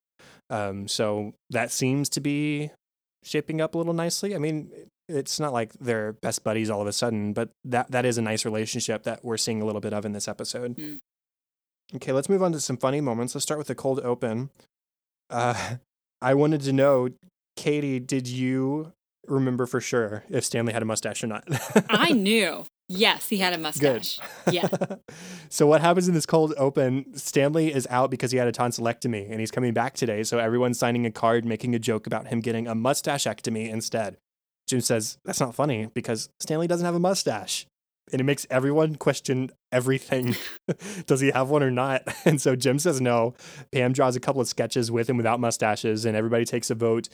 [0.51, 2.71] Um, so that seems to be
[3.23, 4.35] shaping up a little nicely.
[4.35, 4.71] I mean,
[5.09, 8.23] it's not like they're best buddies all of a sudden, but that that is a
[8.23, 10.77] nice relationship that we're seeing a little bit of in this episode.
[10.77, 10.99] Mm.
[11.97, 13.35] Okay, let's move on to some funny moments.
[13.35, 14.51] Let's start with the cold open.
[15.29, 15.77] Uh,
[16.23, 17.09] I wanted to know,
[17.57, 18.93] Katie, did you
[19.27, 21.45] remember for sure if Stanley had a mustache or not?
[21.89, 22.65] I knew.
[22.89, 24.19] Yes, he had a mustache.
[24.45, 24.55] Good.
[24.55, 24.69] Yeah.
[25.49, 27.17] so what happens in this cold open?
[27.17, 30.25] Stanley is out because he had a tonsillectomy and he's coming back today.
[30.25, 34.17] So everyone's signing a card making a joke about him getting a mustachectomy instead.
[34.67, 37.67] Jim says, That's not funny because Stanley doesn't have a mustache.
[38.13, 40.37] And it makes everyone question everything.
[41.07, 42.03] Does he have one or not?
[42.25, 43.35] And so Jim says no.
[43.73, 47.09] Pam draws a couple of sketches with and without mustaches, and everybody takes a vote.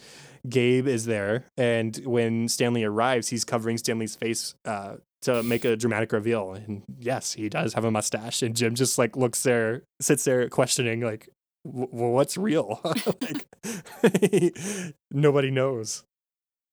[0.48, 1.44] Gabe is there.
[1.56, 6.52] And when Stanley arrives, he's covering Stanley's face uh, to make a dramatic reveal.
[6.52, 8.42] And yes, he does have a mustache.
[8.42, 11.28] And Jim just like looks there, sits there questioning, like,
[11.64, 12.80] well, what's real?
[13.22, 14.58] like,
[15.10, 16.04] nobody knows.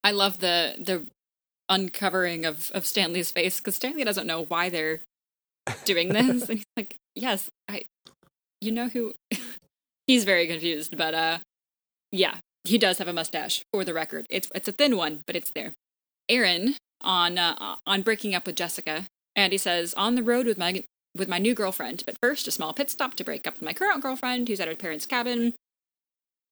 [0.04, 1.08] I love the the
[1.74, 5.02] uncovering of of Stanley's face because Stanley doesn't know why they're
[5.86, 7.84] doing this, and he's like, "Yes, I,
[8.62, 9.16] you know who."
[10.08, 11.38] he's very confused, but uh,
[12.12, 13.64] yeah, he does have a mustache.
[13.74, 15.74] For the record, it's it's a thin one, but it's there.
[16.30, 19.06] Erin on uh, on breaking up with Jessica,
[19.36, 20.84] and he says, "On the road with my
[21.16, 23.74] with my new girlfriend, but first a small pit stop to break up with my
[23.74, 25.54] current girlfriend, who's at her parents' cabin."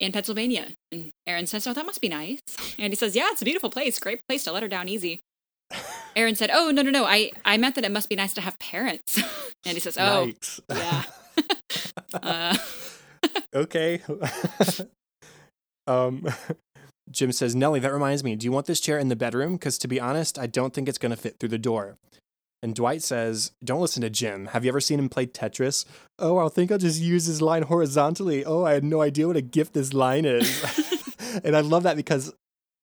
[0.01, 0.69] In Pennsylvania.
[0.91, 2.39] And Erin says, Oh, that must be nice.
[2.79, 3.99] And he says, Yeah, it's a beautiful place.
[3.99, 5.21] Great place to let her down easy.
[6.15, 7.05] Erin said, Oh, no, no, no.
[7.05, 9.17] I, I meant that it must be nice to have parents.
[9.65, 10.31] and he says, Oh,
[10.69, 11.03] yeah.
[12.15, 12.57] uh,
[13.53, 14.01] okay.
[15.85, 16.27] um,
[17.11, 18.35] Jim says, Nellie, that reminds me.
[18.35, 19.53] Do you want this chair in the bedroom?
[19.53, 21.97] Because to be honest, I don't think it's going to fit through the door.
[22.61, 24.47] And Dwight says, Don't listen to Jim.
[24.47, 25.85] Have you ever seen him play Tetris?
[26.19, 28.45] Oh, I think I'll just use his line horizontally.
[28.45, 30.63] Oh, I had no idea what a gift this line is.
[31.43, 32.33] and I love that because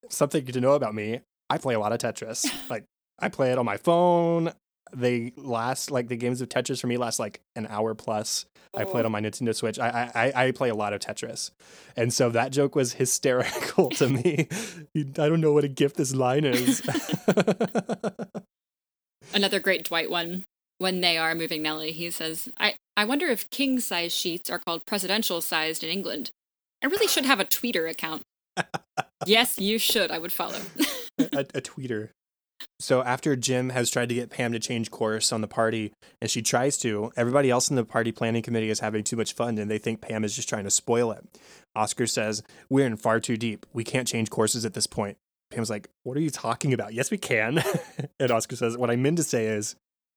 [0.09, 2.47] something to know about me, I play a lot of Tetris.
[2.68, 2.85] Like,
[3.18, 4.53] I play it on my phone.
[4.95, 8.47] They last, like, the games of Tetris for me last like an hour plus.
[8.76, 9.11] I play it on oh.
[9.11, 9.79] my Nintendo Switch.
[9.79, 11.51] I, I I play a lot of Tetris,
[11.97, 14.49] and so that joke was hysterical to me.
[14.95, 16.83] I don't know what a gift this line is.
[19.34, 20.44] another great Dwight one.
[20.78, 24.60] When they are moving Nellie, he says, I, I wonder if king size sheets are
[24.60, 26.30] called presidential sized in England.
[26.82, 28.22] I really should have a Twitter account.
[29.26, 30.12] yes, you should.
[30.12, 30.60] I would follow.
[31.18, 32.10] a, a tweeter.
[32.80, 36.30] So after Jim has tried to get Pam to change course on the party, and
[36.30, 39.58] she tries to, everybody else in the party planning committee is having too much fun,
[39.58, 41.24] and they think Pam is just trying to spoil it.
[41.74, 43.66] Oscar says, "We're in far too deep.
[43.72, 45.16] We can't change courses at this point."
[45.51, 47.62] Pam's like, "What are you talking about?" Yes, we can.
[48.20, 49.76] and Oscar says, "What I meant to say is,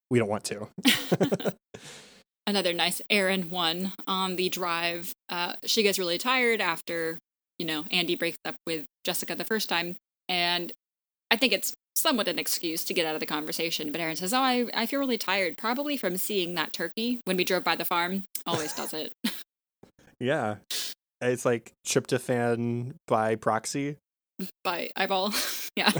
[0.09, 0.67] we don't want to."
[2.47, 5.13] Another nice Erin one on the drive.
[5.29, 7.17] Uh, she gets really tired after
[7.59, 9.95] you know Andy breaks up with Jessica the first time,
[10.27, 10.73] and
[11.29, 13.91] I think it's somewhat an excuse to get out of the conversation.
[13.91, 17.37] But Erin says, "Oh, I I feel really tired, probably from seeing that turkey when
[17.37, 18.23] we drove by the farm.
[18.45, 19.13] Always does it."
[20.19, 20.55] yeah.
[21.21, 23.97] It's like tryptophan by proxy.
[24.63, 25.33] By eyeball.
[25.75, 25.91] yeah.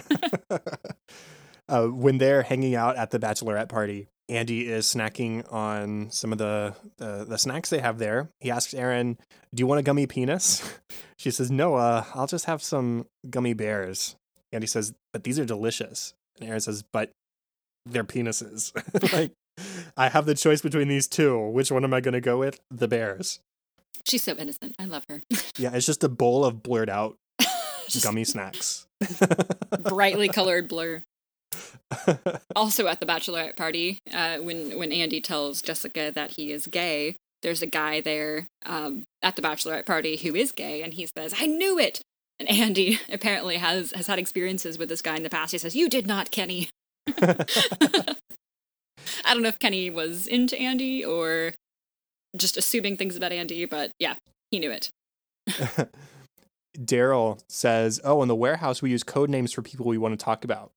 [1.69, 6.37] uh, when they're hanging out at the bachelorette party, Andy is snacking on some of
[6.37, 8.29] the, the, the snacks they have there.
[8.39, 9.17] He asks Erin,
[9.53, 10.79] "Do you want a gummy penis?"
[11.17, 14.15] She says, "No, uh, I'll just have some gummy bears."
[14.51, 17.11] Andy says, "But these are delicious." And Erin says, "But
[17.85, 18.71] they're penises."
[19.13, 19.31] like,
[19.95, 21.37] I have the choice between these two.
[21.49, 22.59] Which one am I going to go with?
[22.71, 23.39] The bears.
[24.03, 24.75] She's so innocent.
[24.79, 25.21] I love her.
[25.57, 27.17] yeah, it's just a bowl of blurred out
[27.99, 28.87] gummy snacks.
[29.79, 31.01] brightly colored blur.
[32.55, 37.15] also at the bachelorette party, uh, when when Andy tells Jessica that he is gay,
[37.41, 41.35] there's a guy there um, at the bachelorette party who is gay, and he says,
[41.39, 42.01] "I knew it."
[42.39, 45.51] And Andy apparently has has had experiences with this guy in the past.
[45.51, 46.69] He says, "You did not, Kenny."
[49.25, 51.53] I don't know if Kenny was into Andy or
[52.37, 54.15] just assuming things about Andy, but yeah,
[54.51, 54.91] he knew it.
[56.77, 60.23] Darryl says, "Oh, in the warehouse we use code names for people we want to
[60.23, 60.71] talk about.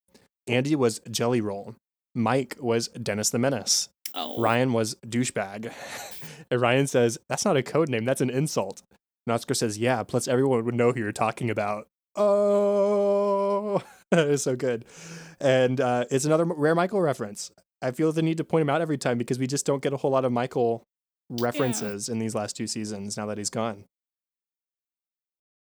[0.47, 1.75] Andy was Jelly Roll.
[2.15, 3.89] Mike was Dennis the Menace.
[4.15, 4.41] Oh.
[4.41, 5.73] Ryan was douchebag.
[6.51, 8.83] and Ryan says, That's not a code name, that's an insult.
[9.27, 11.89] And Oscar says, Yeah, plus everyone would know who you're talking about.
[12.15, 14.85] Oh, that is so good.
[15.41, 17.51] And uh, it's another rare Michael reference.
[17.83, 19.93] I feel the need to point him out every time because we just don't get
[19.93, 20.85] a whole lot of Michael
[21.29, 22.13] references yeah.
[22.13, 23.85] in these last two seasons now that he's gone.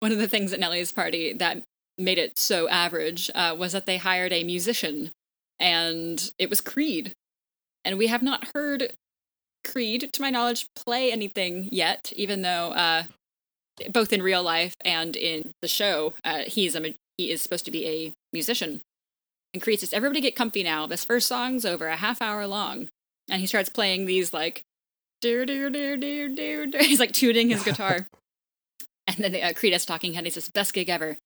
[0.02, 1.64] One of the things at Nellie's party that
[1.98, 5.12] made it so average uh, was that they hired a musician,
[5.60, 7.14] and it was Creed.
[7.86, 8.94] And we have not heard
[9.64, 13.04] Creed, to my knowledge, play anything yet, even though uh,
[13.90, 17.72] both in real life and in the show, uh, he's a he is supposed to
[17.72, 18.82] be a musician.
[19.54, 20.88] And Creed says, "Everybody get comfy now.
[20.88, 22.90] This first song's over a half hour long."
[23.30, 24.64] And he starts playing these like,
[25.22, 26.78] do do do do do.
[26.80, 28.08] He's like tuning his guitar.
[29.16, 30.26] And then uh, Creed is talking head.
[30.26, 31.18] He says, "Best gig ever."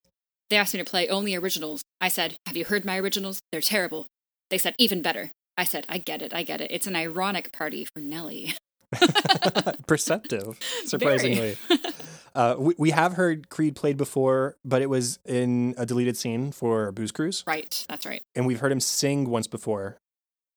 [0.48, 1.82] They asked me to play only originals.
[2.00, 3.40] I said, Have you heard my originals?
[3.50, 4.06] They're terrible.
[4.50, 5.30] They said, Even better.
[5.58, 6.70] I said, I get it, I get it.
[6.70, 8.54] It's an ironic party for Nellie.
[9.86, 11.56] Perceptive, surprisingly.
[12.34, 16.52] uh, we, we have heard Creed played before, but it was in a deleted scene
[16.52, 17.42] for Booze Cruise.
[17.46, 18.22] Right, that's right.
[18.34, 19.96] And we've heard him sing once before,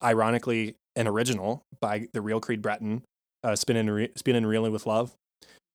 [0.04, 3.04] ironically, an original by the real Creed Bratton,
[3.44, 5.16] uh, Spinning Re- Spinning and Reeling with Love.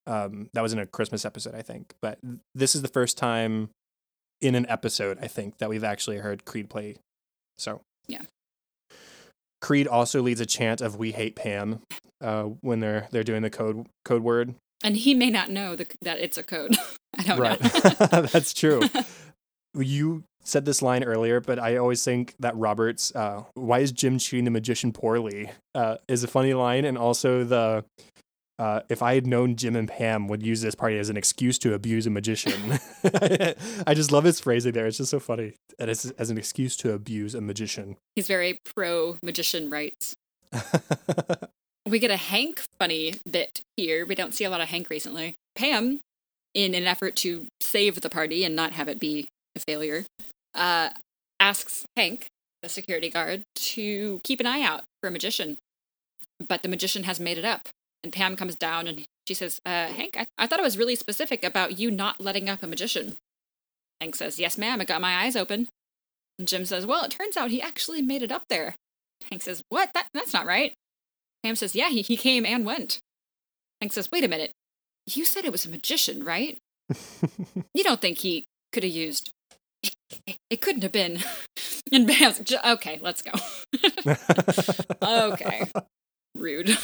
[0.07, 1.95] Um, that was in a Christmas episode, I think.
[2.03, 2.19] But
[2.55, 3.71] this is the first time
[4.41, 6.97] in an episode, I think, that we've actually heard Creed play.
[7.59, 8.23] So yeah.
[9.61, 11.81] Creed also leads a chant of "We hate Pam"
[12.21, 14.55] uh, when they're they're doing the code code word.
[14.83, 16.77] And he may not know the, that it's a code.
[17.19, 17.63] I don't right.
[17.63, 18.23] know.
[18.23, 18.83] That's true.
[19.75, 24.19] you said this line earlier, but I always think that Robert's uh, "Why is Jim
[24.19, 27.85] treating the magician poorly?" Uh, is a funny line, and also the
[28.59, 31.59] uh, if I had known Jim and Pam would use this party as an excuse
[31.61, 32.79] to abuse a magician.
[33.87, 34.87] I just love his phrasing there.
[34.87, 35.55] It's just so funny.
[35.79, 37.97] And it's as an excuse to abuse a magician.
[38.15, 40.15] He's very pro magician rights.
[41.87, 44.07] we get a Hank funny bit here.
[44.07, 45.35] We don't see a lot of Hank recently.
[45.57, 46.01] Pam,
[46.55, 50.05] in an effort to save the party and not have it be a failure,
[50.55, 50.91] uh,
[51.41, 52.29] asks Hank,
[52.63, 55.57] the security guard, to keep an eye out for a magician.
[56.47, 57.69] But the magician has made it up
[58.05, 60.95] and Pam comes down and she says, uh, Hank, I-, I thought it was really
[60.95, 63.17] specific about you not letting up a magician.
[64.01, 65.69] Hank says, Yes, ma'am, I got my eyes open.
[66.39, 68.77] And Jim says, Well, it turns out he actually made it up there.
[69.31, 69.91] Hank says, What?
[69.95, 70.75] That, that's not right.
[71.43, 73.01] Pam says, Yeah, he, he came and went.
[73.81, 74.53] Hank says, Wait a minute.
[75.07, 76.59] You said it was a magician, right?
[77.75, 79.31] you don't think he could have used.
[79.83, 79.95] It,
[80.51, 81.21] it couldn't have been.
[81.93, 83.31] And Pam's, okay, let's go.
[85.03, 85.71] okay.
[86.35, 86.77] Rude.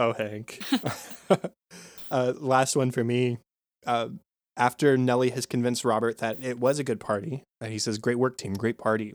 [0.00, 0.62] Oh, Hank.
[2.10, 3.36] uh, last one for me.
[3.86, 4.08] Uh,
[4.56, 8.18] after Nellie has convinced Robert that it was a good party, and he says, Great
[8.18, 9.14] work, team, great party.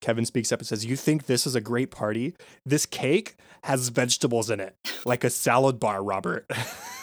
[0.00, 2.34] Kevin speaks up and says, You think this is a great party?
[2.64, 4.74] This cake has vegetables in it,
[5.04, 6.50] like a salad bar, Robert.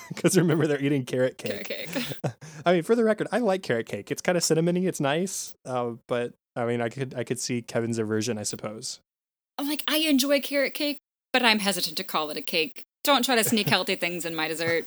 [0.09, 1.65] Because remember, they're eating carrot cake.
[1.65, 2.33] Carrot cake.
[2.65, 4.11] I mean, for the record, I like carrot cake.
[4.11, 4.85] It's kind of cinnamony.
[4.85, 5.55] It's nice.
[5.65, 8.99] Uh, but I mean, I could I could see Kevin's aversion, I suppose.
[9.57, 10.99] I'm like, I enjoy carrot cake,
[11.31, 12.83] but I'm hesitant to call it a cake.
[13.03, 14.85] Don't try to sneak healthy things in my dessert.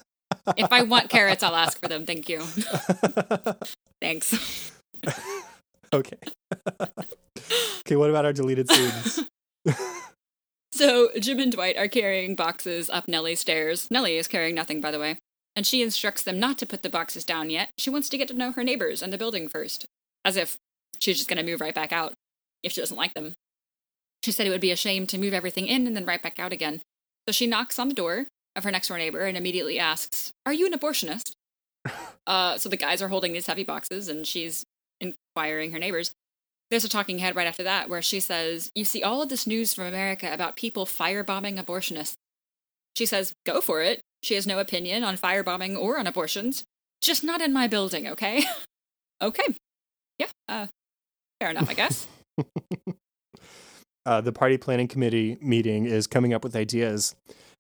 [0.56, 2.06] If I want carrots, I'll ask for them.
[2.06, 2.40] Thank you.
[4.00, 4.72] Thanks.
[5.92, 6.18] okay.
[7.80, 9.24] okay, what about our deleted scenes?
[10.72, 13.88] so Jim and Dwight are carrying boxes up Nellie's stairs.
[13.90, 15.18] Nellie is carrying nothing, by the way.
[15.54, 17.70] And she instructs them not to put the boxes down yet.
[17.78, 19.86] She wants to get to know her neighbors and the building first.
[20.24, 20.56] As if
[20.98, 22.12] she's just going to move right back out
[22.62, 23.34] if she doesn't like them.
[24.22, 26.38] She said it would be a shame to move everything in and then right back
[26.38, 26.80] out again.
[27.28, 30.52] So she knocks on the door of her next door neighbor and immediately asks, Are
[30.52, 31.32] you an abortionist?
[32.26, 34.66] Uh, so the guys are holding these heavy boxes, and she's
[35.00, 36.10] inquiring her neighbors.
[36.70, 39.46] There's a talking head right after that where she says, You see all of this
[39.46, 42.16] news from America about people firebombing abortionists.
[42.96, 44.00] She says, Go for it.
[44.24, 46.64] She has no opinion on firebombing or on abortions.
[47.00, 48.42] Just not in my building, okay?
[49.22, 49.54] okay.
[50.18, 50.66] Yeah, uh,
[51.40, 52.08] fair enough, I guess.
[54.06, 57.14] uh, the party planning committee meeting is coming up with ideas,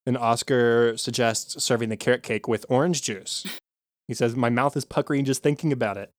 [0.06, 3.44] and Oscar suggests serving the carrot cake with orange juice.
[4.08, 6.10] He says, My mouth is puckering just thinking about it.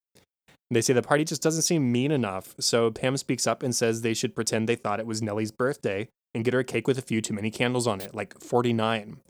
[0.70, 4.02] They say the party just doesn't seem mean enough, so Pam speaks up and says
[4.02, 6.98] they should pretend they thought it was Nellie's birthday and get her a cake with
[6.98, 9.22] a few too many candles on it, like 49.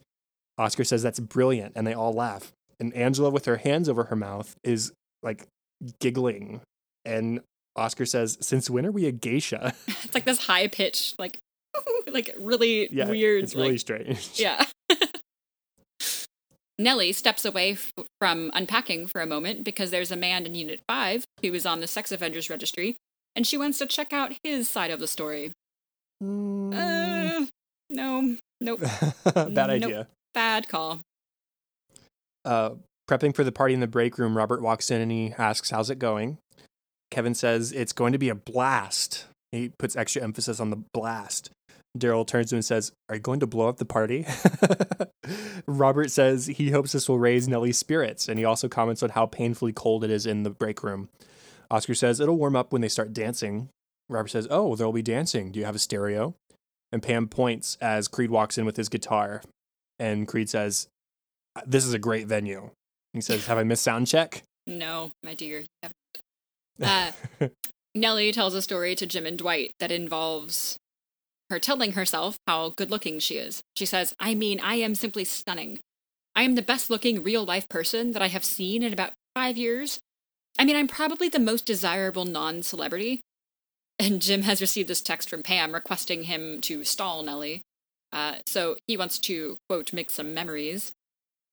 [0.57, 2.53] Oscar says that's brilliant, and they all laugh.
[2.79, 4.91] And Angela, with her hands over her mouth, is
[5.21, 5.45] like
[5.99, 6.61] giggling.
[7.05, 7.41] And
[7.77, 9.73] Oscar says, Since when are we a geisha?
[9.87, 11.39] it's like this high pitch, like,
[12.11, 13.43] like really yeah, weird.
[13.43, 14.31] It's really strange.
[14.35, 14.65] Yeah.
[16.79, 20.79] Nellie steps away f- from unpacking for a moment because there's a man in Unit
[20.87, 22.97] 5 who is on the sex offenders registry,
[23.35, 25.53] and she wants to check out his side of the story.
[26.23, 26.73] Mm.
[26.75, 27.45] Uh,
[27.89, 28.81] no, nope.
[29.23, 29.69] Bad nope.
[29.69, 30.07] idea.
[30.35, 31.01] Bad call.
[32.45, 32.71] Uh,
[33.09, 35.89] prepping for the party in the break room, Robert walks in and he asks, How's
[35.89, 36.37] it going?
[37.11, 39.25] Kevin says, It's going to be a blast.
[39.51, 41.51] He puts extra emphasis on the blast.
[41.97, 44.25] Darryl turns to him and says, Are you going to blow up the party?
[45.67, 49.25] Robert says he hopes this will raise Nellie's spirits, and he also comments on how
[49.25, 51.09] painfully cold it is in the break room.
[51.69, 53.69] Oscar says it'll warm up when they start dancing.
[54.09, 55.51] Robert says, Oh, there'll be dancing.
[55.51, 56.35] Do you have a stereo?
[56.91, 59.41] And Pam points as Creed walks in with his guitar.
[59.99, 60.87] And Creed says,
[61.65, 62.71] This is a great venue.
[63.13, 64.43] He says, Have I missed sound check?
[64.65, 65.63] No, my dear.
[66.81, 67.11] Uh,
[67.95, 70.77] Nellie tells a story to Jim and Dwight that involves
[71.49, 73.63] her telling herself how good looking she is.
[73.75, 75.79] She says, I mean, I am simply stunning.
[76.35, 79.57] I am the best looking real life person that I have seen in about five
[79.57, 79.99] years.
[80.59, 83.21] I mean, I'm probably the most desirable non celebrity.
[83.99, 87.61] And Jim has received this text from Pam requesting him to stall Nellie.
[88.11, 90.93] Uh, so he wants to, quote, make some memories.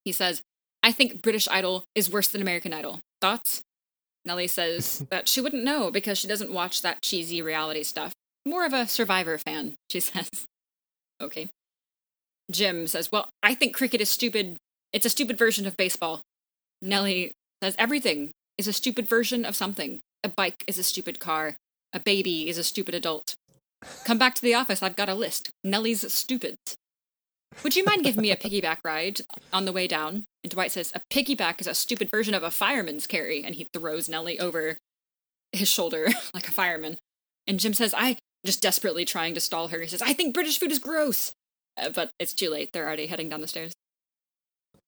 [0.05, 0.43] He says,
[0.83, 3.01] I think British Idol is worse than American Idol.
[3.23, 3.63] Thoughts?
[4.25, 8.13] Nellie says that she wouldn't know because she doesn't watch that cheesy reality stuff.
[8.47, 10.47] More of a Survivor fan, she says.
[11.21, 11.49] okay.
[12.51, 14.57] Jim says, Well, I think cricket is stupid.
[14.93, 16.21] It's a stupid version of baseball.
[16.83, 20.01] Nellie says, Everything is a stupid version of something.
[20.23, 21.57] A bike is a stupid car.
[21.93, 23.35] A baby is a stupid adult.
[24.05, 24.83] Come back to the office.
[24.83, 25.51] I've got a list.
[25.63, 26.77] Nellie's stupids.
[27.63, 29.21] Would you mind giving me a piggyback ride
[29.53, 30.25] on the way down?
[30.43, 33.45] And Dwight says, A piggyback is a stupid version of a fireman's carry.
[33.45, 34.77] And he throws Nellie over
[35.53, 36.99] his shoulder like a fireman.
[37.47, 39.81] And Jim says, I just desperately trying to stall her.
[39.81, 41.33] He says, I think British food is gross.
[41.81, 42.71] Uh, but it's too late.
[42.73, 43.73] They're already heading down the stairs.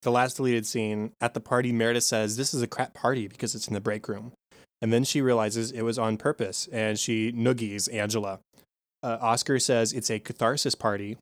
[0.03, 3.55] The last deleted scene at the party, Meredith says, This is a crap party because
[3.55, 4.33] it's in the break room.
[4.83, 8.41] And then she realizes it was on purpose and she noogies Angela.
[9.03, 11.17] Uh, Oscar says it's a catharsis party.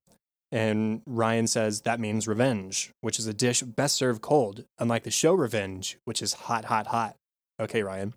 [0.54, 5.10] And Ryan says that means revenge, which is a dish best served cold, unlike the
[5.10, 7.16] show Revenge, which is hot, hot, hot.
[7.58, 8.14] Okay, Ryan.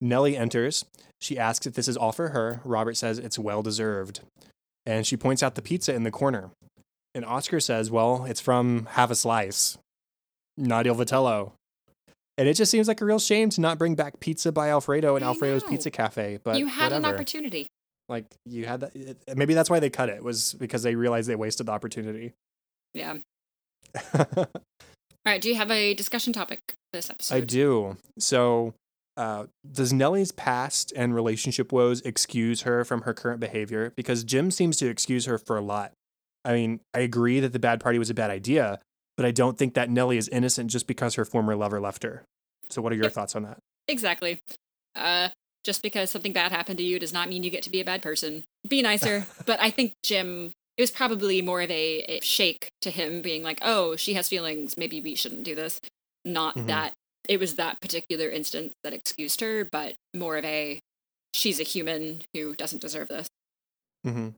[0.00, 0.86] Nellie enters.
[1.20, 2.62] She asks if this is all for her.
[2.64, 4.20] Robert says it's well deserved.
[4.86, 6.48] And she points out the pizza in the corner.
[7.14, 9.76] And Oscar says, well, it's from Have a Slice,
[10.56, 11.52] not Il Vitello.
[12.38, 15.14] And it just seems like a real shame to not bring back pizza by Alfredo
[15.14, 15.68] and I Alfredo's know.
[15.68, 16.38] Pizza Cafe.
[16.42, 17.06] But you had whatever.
[17.08, 17.66] an opportunity.
[18.08, 19.36] Like you had that.
[19.36, 22.32] Maybe that's why they cut it was because they realized they wasted the opportunity.
[22.94, 23.16] Yeah.
[24.14, 24.46] All
[25.24, 25.40] right.
[25.40, 27.34] Do you have a discussion topic for this episode?
[27.34, 27.96] I do.
[28.18, 28.74] So
[29.16, 33.92] uh, does Nellie's past and relationship woes excuse her from her current behavior?
[33.96, 35.92] Because Jim seems to excuse her for a lot.
[36.44, 38.78] I mean, I agree that the bad party was a bad idea,
[39.16, 42.24] but I don't think that Nellie is innocent just because her former lover left her.
[42.70, 43.58] So, what are your thoughts on that?
[43.88, 44.38] Exactly.
[44.94, 45.30] Uh,
[45.66, 47.84] just because something bad happened to you does not mean you get to be a
[47.84, 48.44] bad person.
[48.66, 49.26] Be nicer.
[49.46, 53.42] but I think Jim, it was probably more of a, a, shake to him being
[53.42, 54.76] like, oh, she has feelings.
[54.78, 55.80] Maybe we shouldn't do this.
[56.24, 56.68] Not mm-hmm.
[56.68, 56.92] that
[57.28, 60.78] it was that particular instance that excused her, but more of a
[61.34, 63.26] she's a human who doesn't deserve this.
[64.06, 64.28] Mm-hmm.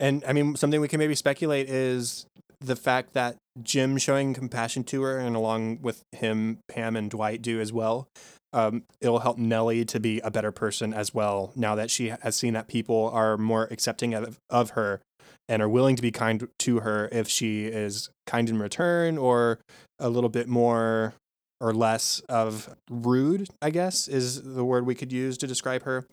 [0.00, 2.26] And I mean, something we can maybe speculate is
[2.60, 7.42] the fact that Jim showing compassion to her, and along with him, Pam and Dwight
[7.42, 8.08] do as well.
[8.54, 12.36] Um, it'll help Nellie to be a better person as well now that she has
[12.36, 15.00] seen that people are more accepting of, of her
[15.48, 19.58] and are willing to be kind to her if she is kind in return or
[19.98, 21.14] a little bit more
[21.60, 26.06] or less of rude, I guess is the word we could use to describe her.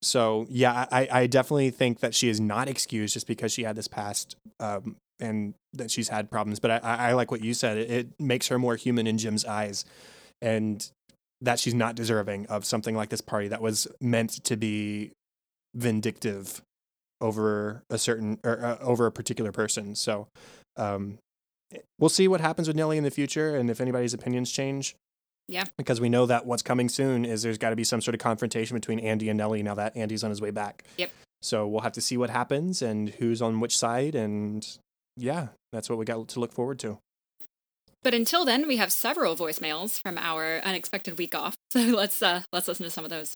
[0.00, 3.76] So yeah, I, I definitely think that she is not excused just because she had
[3.76, 6.58] this past um, and that she's had problems.
[6.58, 6.78] But I,
[7.10, 7.76] I like what you said.
[7.76, 9.84] It, it makes her more human in Jim's eyes.
[10.40, 10.90] and
[11.42, 15.12] that she's not deserving of something like this party that was meant to be
[15.74, 16.62] vindictive
[17.20, 19.94] over a certain or uh, over a particular person.
[19.94, 20.28] So
[20.76, 21.18] um,
[21.98, 24.94] we'll see what happens with Nellie in the future and if anybody's opinions change.
[25.48, 25.64] Yeah.
[25.76, 28.20] Because we know that what's coming soon is there's got to be some sort of
[28.20, 30.84] confrontation between Andy and Nellie now that Andy's on his way back.
[30.96, 31.10] Yep.
[31.42, 34.14] So we'll have to see what happens and who's on which side.
[34.14, 34.66] And
[35.16, 36.98] yeah, that's what we got to look forward to.
[38.02, 41.54] But until then, we have several voicemails from our unexpected week off.
[41.72, 43.34] So let's uh, let's listen to some of those.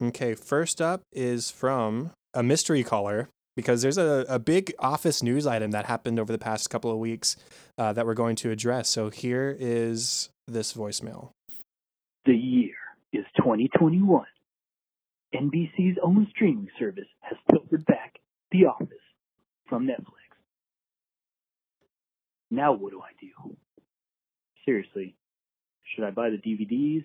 [0.00, 5.44] Okay, first up is from a mystery caller because there's a, a big office news
[5.44, 7.34] item that happened over the past couple of weeks
[7.76, 8.88] uh, that we're going to address.
[8.88, 11.32] So here is this voicemail.
[12.26, 12.76] The year
[13.12, 14.24] is 2021.
[15.34, 18.20] NBC's own streaming service has pilfered back
[18.52, 18.88] The Office
[19.68, 20.30] from Netflix.
[22.52, 23.56] Now what do I do?
[24.68, 25.14] Seriously,
[25.94, 27.02] should I buy the DVDs?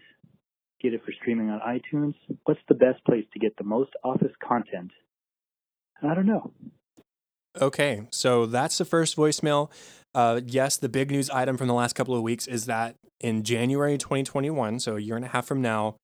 [0.82, 2.14] Get it for streaming on iTunes?
[2.44, 4.92] What's the best place to get the most Office content?
[6.02, 6.52] I don't know.
[7.62, 9.72] Okay, so that's the first voicemail.
[10.14, 13.44] Uh, yes, the big news item from the last couple of weeks is that in
[13.44, 15.96] January 2021, so a year and a half from now,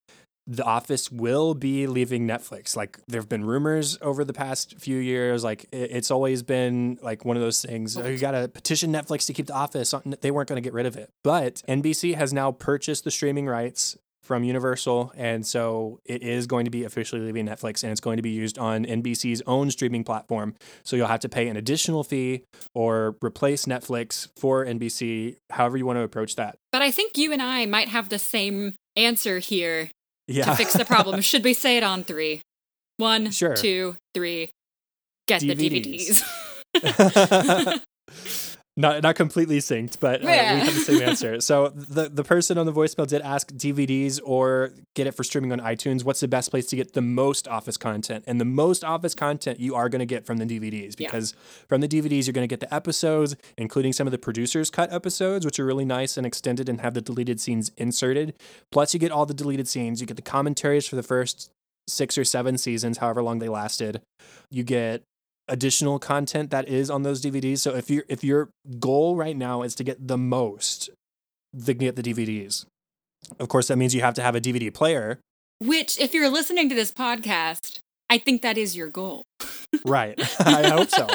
[0.52, 2.76] The Office will be leaving Netflix.
[2.76, 5.44] Like there have been rumors over the past few years.
[5.44, 7.96] Like it's always been like one of those things.
[7.96, 9.94] Oh, you got to petition Netflix to keep The Office.
[10.22, 13.46] They weren't going to get rid of it, but NBC has now purchased the streaming
[13.46, 18.02] rights from Universal, and so it is going to be officially leaving Netflix, and it's
[18.02, 20.54] going to be used on NBC's own streaming platform.
[20.84, 22.44] So you'll have to pay an additional fee
[22.76, 26.58] or replace Netflix for NBC, however you want to approach that.
[26.72, 29.90] But I think you and I might have the same answer here
[30.30, 30.46] yeah.
[30.46, 31.22] to fix the problem.
[31.30, 32.42] Should we say it on three?
[32.98, 33.56] One, sure.
[33.56, 34.52] two, three.
[35.28, 36.24] Get DVDs.
[36.74, 37.82] the DVDs.
[38.80, 40.54] not not completely synced, but uh, Yeah.
[40.56, 41.40] we have the same answer.
[41.50, 45.52] So the the person on the voicemail did ask DVDs or get it for streaming
[45.52, 46.04] on iTunes.
[46.04, 48.24] What's the best place to get the most Office content?
[48.28, 51.08] And the most Office content you are going to get from the DVDs Yeah.
[51.08, 51.34] because
[51.68, 54.92] from the DVDs you're going to get the episodes, including some of the producers cut
[54.94, 58.34] episodes, which are really nice and extended and have the deleted scenes inserted.
[58.72, 60.00] Plus you get all the deleted scenes.
[60.02, 61.52] You get the commentaries for the first
[61.88, 64.02] six or seven seasons, however long they lasted.
[64.52, 65.04] You get
[65.50, 67.60] additional content that is on those DVDs.
[67.60, 70.90] So if your if your goal right now is to get the most,
[71.54, 72.66] then get the DVDs.
[73.40, 75.20] Of course, that means you have to have a DVD player,
[75.60, 77.80] Which, if you're listening to this podcast,
[78.10, 79.26] I think that is your goal.
[79.86, 80.16] right?
[80.40, 81.08] I hope so.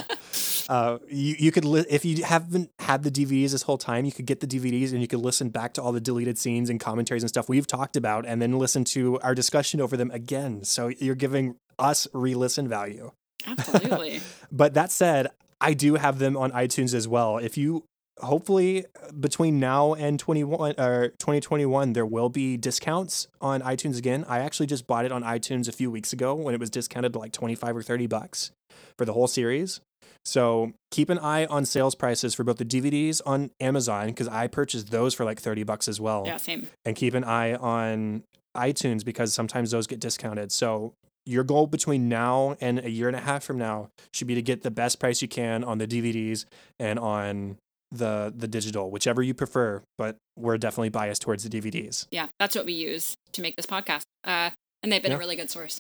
[0.68, 4.12] Uh, you you could li- if you haven't had the DVDs this whole time, you
[4.12, 6.78] could get the DVDs and you could listen back to all the deleted scenes and
[6.80, 10.64] commentaries and stuff we've talked about, and then listen to our discussion over them again.
[10.64, 13.10] So you're giving us re-listen value.
[13.46, 14.20] Absolutely.
[14.52, 15.28] But that said,
[15.60, 17.38] I do have them on iTunes as well.
[17.38, 17.84] If you
[18.20, 18.84] hopefully
[19.18, 24.24] between now and 21 or 2021 there will be discounts on iTunes again.
[24.28, 27.12] I actually just bought it on iTunes a few weeks ago when it was discounted
[27.12, 28.52] to like 25 or 30 bucks
[28.96, 29.80] for the whole series.
[30.24, 34.46] So keep an eye on sales prices for both the DVDs on Amazon because I
[34.46, 36.68] purchased those for like 30 bucks as well yeah, same.
[36.84, 38.22] and keep an eye on
[38.56, 40.52] iTunes because sometimes those get discounted.
[40.52, 40.94] So
[41.26, 44.42] your goal between now and a year and a half from now should be to
[44.42, 46.44] get the best price you can on the DVDs
[46.78, 47.56] and on
[47.90, 49.82] the the digital, whichever you prefer.
[49.96, 52.06] But we're definitely biased towards the DVDs.
[52.10, 54.02] Yeah, that's what we use to make this podcast.
[54.24, 54.50] Uh,
[54.82, 55.16] and they've been Yeah.
[55.16, 55.78] a really good source.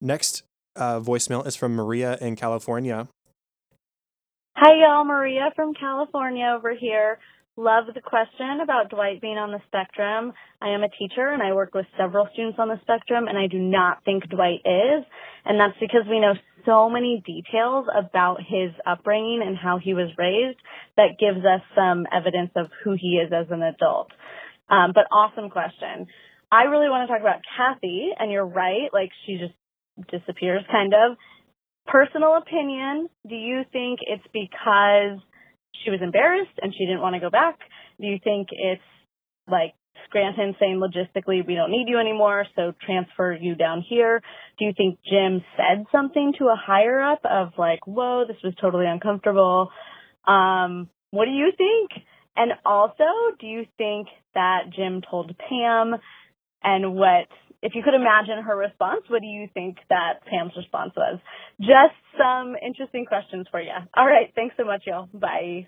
[0.00, 0.42] Next
[0.76, 3.08] uh, voicemail is from Maria in California.
[4.56, 5.04] Hi, y'all.
[5.04, 7.18] Maria from California over here.
[7.58, 10.34] Love the question about Dwight being on the spectrum.
[10.60, 13.46] I am a teacher and I work with several students on the spectrum, and I
[13.46, 15.04] do not think Dwight is.
[15.46, 16.34] And that's because we know
[16.66, 20.58] so many details about his upbringing and how he was raised
[20.98, 24.12] that gives us some evidence of who he is as an adult.
[24.68, 26.12] Um, but awesome question.
[26.52, 28.92] I really want to talk about Kathy, and you're right.
[28.92, 29.56] Like she just
[30.12, 31.16] disappears, kind of
[31.86, 35.24] personal opinion, do you think it's because
[35.84, 37.58] she was embarrassed and she didn't want to go back?
[38.00, 38.82] Do you think it's
[39.48, 39.74] like
[40.06, 44.20] Scranton saying logistically we don't need you anymore, so transfer you down here?
[44.58, 48.54] Do you think Jim said something to a higher up of like, whoa, this was
[48.60, 49.70] totally uncomfortable?
[50.26, 51.90] Um, what do you think?
[52.36, 53.04] And also,
[53.40, 55.94] do you think that Jim told Pam
[56.62, 57.28] and what
[57.66, 61.18] if you could imagine her response, what do you think that Pam's response was?
[61.58, 63.72] Just some interesting questions for you.
[63.96, 64.32] All right.
[64.36, 65.08] Thanks so much, y'all.
[65.12, 65.66] Bye.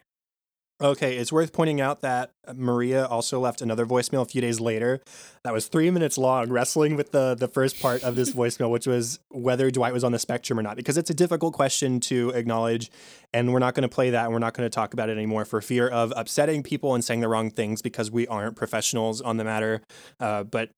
[0.80, 5.00] Okay, it's worth pointing out that Maria also left another voicemail a few days later
[5.42, 8.86] that was three minutes long, wrestling with the the first part of this voicemail, which
[8.86, 12.30] was whether Dwight was on the spectrum or not, because it's a difficult question to
[12.30, 12.92] acknowledge,
[13.34, 15.16] and we're not going to play that, and we're not going to talk about it
[15.16, 19.20] anymore for fear of upsetting people and saying the wrong things because we aren't professionals
[19.20, 19.82] on the matter.
[20.20, 20.70] Uh, but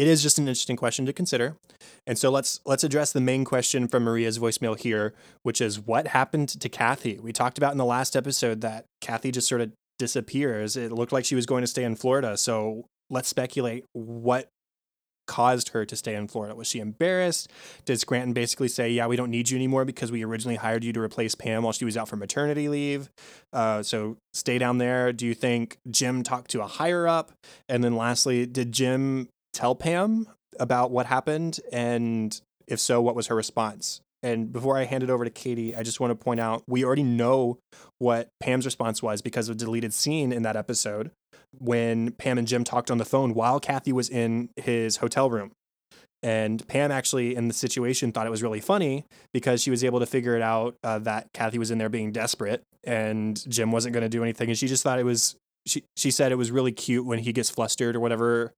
[0.00, 1.56] it is just an interesting question to consider.
[2.06, 5.12] And so let's let's address the main question from Maria's voicemail here,
[5.42, 7.18] which is what happened to Kathy?
[7.18, 10.74] We talked about in the last episode that Kathy just sort of disappears.
[10.74, 12.38] It looked like she was going to stay in Florida.
[12.38, 14.48] So let's speculate what
[15.26, 16.54] caused her to stay in Florida.
[16.54, 17.52] Was she embarrassed?
[17.84, 20.94] Did Scranton basically say, "Yeah, we don't need you anymore because we originally hired you
[20.94, 23.10] to replace Pam while she was out for maternity leave"?
[23.52, 25.12] Uh, so stay down there.
[25.12, 27.32] Do you think Jim talked to a higher up?
[27.68, 30.26] And then lastly, did Jim tell Pam
[30.58, 31.60] about what happened?
[31.72, 34.00] And if so, what was her response?
[34.22, 36.84] And before I hand it over to Katie, I just want to point out we
[36.84, 37.58] already know
[37.98, 41.10] what Pam's response was because of a deleted scene in that episode
[41.58, 45.52] when Pam and Jim talked on the phone while Kathy was in his hotel room.
[46.22, 50.00] And Pam actually, in the situation, thought it was really funny because she was able
[50.00, 53.94] to figure it out uh, that Kathy was in there being desperate and Jim wasn't
[53.94, 54.50] going to do anything.
[54.50, 55.36] And she just thought it was,
[55.66, 58.52] she, she said it was really cute when he gets flustered or whatever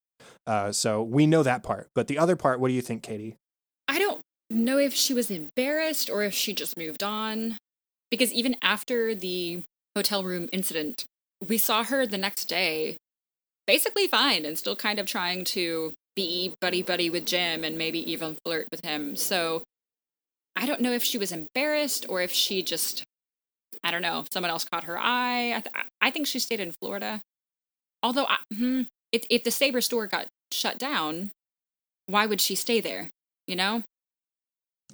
[0.47, 1.89] uh, so we know that part.
[1.95, 3.37] But the other part, what do you think, Katie?
[3.89, 4.21] I don't
[4.51, 7.57] know if she was embarrassed or if she just moved on.
[8.11, 9.63] Because even after the
[9.97, 11.05] hotel room incident,
[11.47, 12.97] we saw her the next day
[13.67, 18.11] basically fine and still kind of trying to be buddy buddy with Jim and maybe
[18.11, 19.17] even flirt with him.
[19.17, 19.63] So
[20.55, 23.05] I don't know if she was embarrassed or if she just,
[23.83, 25.55] I don't know, someone else caught her eye.
[25.55, 27.23] I, th- I think she stayed in Florida.
[28.03, 28.83] Although, I, hmm,
[29.13, 31.31] if if the Sabre store got shut down,
[32.07, 33.11] why would she stay there?
[33.47, 33.83] You know?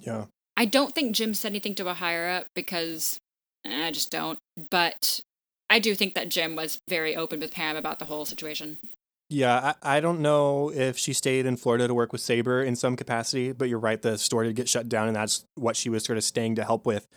[0.01, 0.25] Yeah.
[0.55, 3.17] I don't think Jim said anything to a higher up because
[3.65, 4.39] eh, I just don't.
[4.69, 5.21] But
[5.69, 8.77] I do think that Jim was very open with Pam about the whole situation.
[9.31, 12.75] Yeah, I, I don't know if she stayed in Florida to work with Sabre in
[12.75, 15.87] some capacity, but you're right, the store did get shut down, and that's what she
[15.89, 17.07] was sort of staying to help with.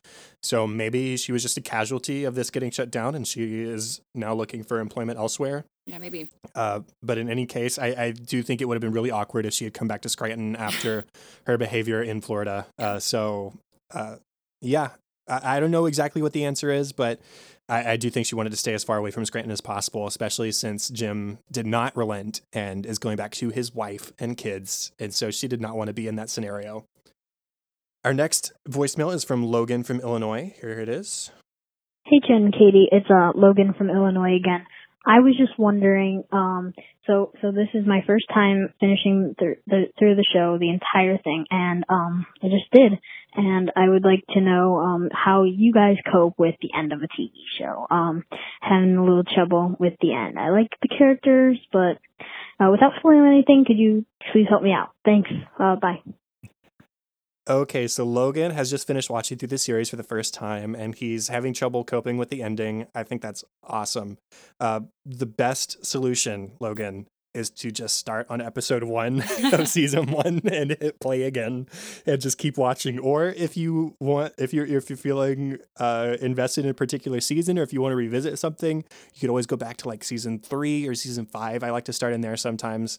[0.42, 4.02] So maybe she was just a casualty of this getting shut down, and she is
[4.14, 5.64] now looking for employment elsewhere.
[5.86, 6.28] Yeah, maybe.
[6.54, 9.46] Uh, but in any case, I, I do think it would have been really awkward
[9.46, 11.06] if she had come back to Scranton after
[11.46, 12.66] her behavior in Florida.
[12.78, 13.54] Uh, so,
[13.90, 14.16] uh,
[14.60, 14.90] yeah,
[15.26, 17.20] I, I don't know exactly what the answer is, but
[17.72, 20.06] I, I, do think she wanted to stay as far away from Scranton as possible,
[20.06, 24.92] especially since Jim did not relent and is going back to his wife and kids.
[24.98, 26.84] And so she did not want to be in that scenario.
[28.04, 30.54] Our next voicemail is from Logan from Illinois.
[30.60, 31.30] Here it is.
[32.04, 32.88] Hey, Jen and Katie.
[32.92, 34.66] It's uh, Logan from Illinois again.
[35.06, 36.74] I was just wondering, um,
[37.06, 41.16] so, so this is my first time finishing th- the, through the show, the entire
[41.18, 42.92] thing, and, um, I just did.
[43.34, 47.00] And I would like to know, um, how you guys cope with the end of
[47.02, 47.86] a TV show.
[47.90, 48.24] Um,
[48.60, 50.38] having a little trouble with the end.
[50.38, 51.98] I like the characters, but,
[52.60, 54.90] uh, without spoiling anything, could you please help me out?
[55.04, 55.30] Thanks.
[55.58, 56.00] Uh, bye.
[57.50, 60.94] Okay, so Logan has just finished watching through the series for the first time and
[60.94, 62.86] he's having trouble coping with the ending.
[62.94, 64.18] I think that's awesome.
[64.60, 69.22] Uh, the best solution, Logan, is to just start on episode one
[69.52, 71.66] of season one and hit play again
[72.06, 72.98] and just keep watching.
[72.98, 77.58] Or if you want, if you're if you're feeling uh, invested in a particular season,
[77.58, 78.84] or if you want to revisit something,
[79.14, 81.62] you could always go back to like season three or season five.
[81.62, 82.98] I like to start in there sometimes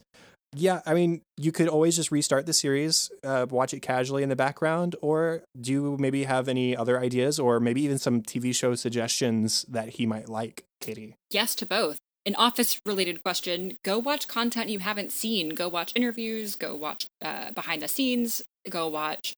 [0.56, 4.30] yeah, I mean, you could always just restart the series, uh, watch it casually in
[4.30, 8.54] the background, or do you maybe have any other ideas, or maybe even some TV
[8.56, 11.16] show suggestions that he might like, Katie?
[11.30, 12.00] Yes to both.
[12.26, 15.50] An office related question go watch content you haven't seen.
[15.50, 19.34] Go watch interviews, go watch uh, behind the scenes, go watch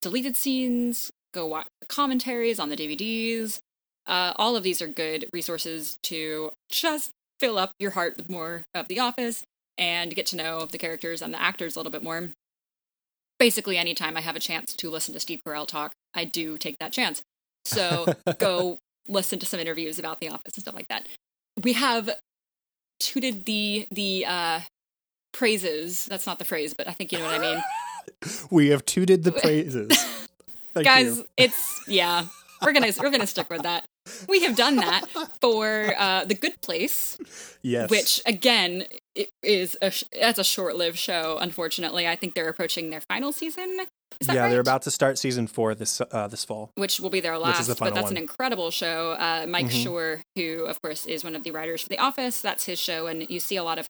[0.00, 3.60] deleted scenes, go watch commentaries on the DVDs.
[4.06, 8.62] Uh, all of these are good resources to just fill up your heart with more
[8.74, 9.42] of The Office
[9.76, 12.30] and get to know the characters and the actors a little bit more.
[13.38, 16.78] Basically, anytime I have a chance to listen to Steve Carell talk, I do take
[16.78, 17.20] that chance.
[17.64, 18.78] So go
[19.08, 21.06] listen to some interviews about The Office and stuff like that.
[21.62, 22.10] We have
[23.00, 24.60] tooted the the uh,
[25.32, 26.06] praises.
[26.06, 27.62] That's not the phrase, but I think you know what I mean.
[28.50, 29.90] we have tooted the praises.
[30.74, 31.26] Guys, you.
[31.36, 32.26] it's yeah.
[32.62, 33.84] We're gonna we're gonna stick with that
[34.28, 35.06] we have done that
[35.40, 37.18] for uh, the Good Place.
[37.62, 37.90] Yes.
[37.90, 38.84] Which again
[39.42, 41.38] is a that's a short-lived show.
[41.40, 43.86] Unfortunately, I think they're approaching their final season.
[44.22, 44.50] yeah, right?
[44.50, 47.66] they're about to start season four this uh, this fall, which will be their last.
[47.66, 48.12] The but that's one.
[48.12, 49.12] an incredible show.
[49.12, 49.88] Uh, Mike mm-hmm.
[49.88, 53.06] Schur, who of course is one of the writers for The Office, that's his show,
[53.06, 53.88] and you see a lot of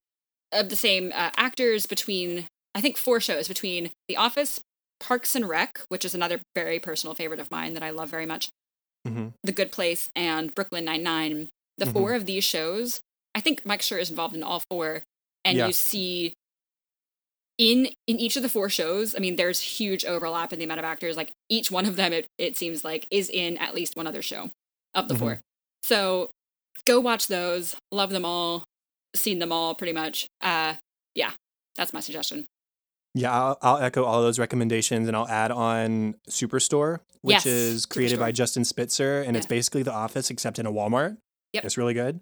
[0.53, 4.61] of the same uh, actors between I think four shows between The Office,
[5.01, 8.27] Parks and Rec, which is another very personal favorite of mine that I love very
[8.27, 8.51] much,
[9.07, 9.29] mm-hmm.
[9.45, 11.49] The Good Place and Brooklyn Nine Nine.
[11.79, 11.93] the Mhm.
[11.93, 13.01] four of these shows.
[13.35, 15.03] I think Mike Schur is involved in all four,
[15.45, 15.67] and Yeah.
[15.67, 16.33] you see
[17.59, 19.15] in in each of the four shows.
[19.15, 21.17] I mean, there's huge overlap in the amount of actors.
[21.17, 24.23] Like each one of them, it it seems like is in at least one other
[24.23, 24.51] show
[24.95, 25.19] of the Mhm.
[25.19, 25.41] four.
[25.83, 26.31] So
[26.85, 27.77] go watch those.
[27.93, 28.65] Love them all.
[29.15, 30.27] Seen them all pretty much.
[30.41, 30.77] Uh,
[31.15, 31.33] yeah,
[31.77, 32.47] that's my suggestion.
[33.17, 37.87] Yeah, I'll, I'll echo all those recommendations and I'll add on Superstore, which Yes, is
[37.87, 39.23] created by Justin Spitzer.
[39.23, 41.17] And it's basically The Office except in a Walmart.
[41.55, 41.65] Yep.
[41.65, 42.21] It's really good.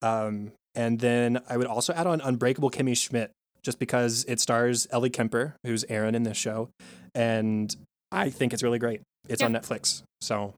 [0.00, 4.86] Um, and then I would also add on Unbreakable Kimmy Schmidt, just because it stars
[4.90, 6.70] Ellie Kemper, who's Erin in this show.
[7.14, 7.76] And
[8.10, 9.02] I think it's really great.
[9.28, 10.02] It's on Netflix.
[10.22, 10.54] So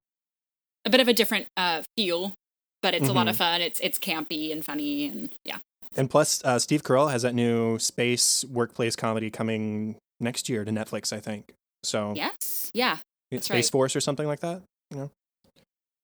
[0.84, 2.34] A bit of a different uh feel,
[2.82, 3.60] but it's a lot of fun.
[3.60, 5.59] It's it's campy and funny and yeah.
[5.97, 10.70] And plus, uh, Steve Carell has that new space workplace comedy coming next year to
[10.70, 11.52] Netflix, I think.
[11.82, 12.70] So Yes.
[12.74, 12.98] Yeah.
[13.32, 13.64] Space right.
[13.70, 14.62] Force or something like that.
[14.90, 15.10] You know.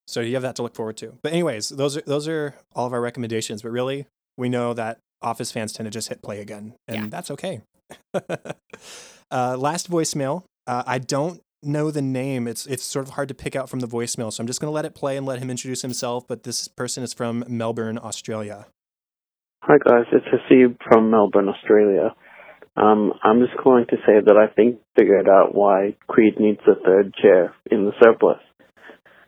[0.06, 1.18] So you have that to look forward to.
[1.22, 3.60] But anyways, those are those are all of our recommendations.
[3.62, 4.06] But really,
[4.38, 7.06] we know that Office fans tend to just hit play again, and Yeah.
[7.10, 7.60] that's okay.
[8.14, 10.44] uh, last voicemail.
[10.66, 12.46] Uh, I don't know the name.
[12.48, 14.70] It's it's sort of hard to pick out from the voicemail, so I'm just going
[14.70, 16.24] to let it play and let him introduce himself.
[16.26, 18.66] But this person is from Melbourne, Australia.
[19.60, 22.14] Hi guys, it's Hasib from Melbourne, Australia.
[22.76, 26.80] Um, I'm just calling to say that I think figured out why Creed needs a
[26.82, 28.38] third chair in the surplus.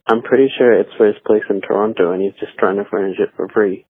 [0.07, 3.19] I'm pretty sure it's for his place in Toronto and he's just trying to furnish
[3.19, 3.87] it for free.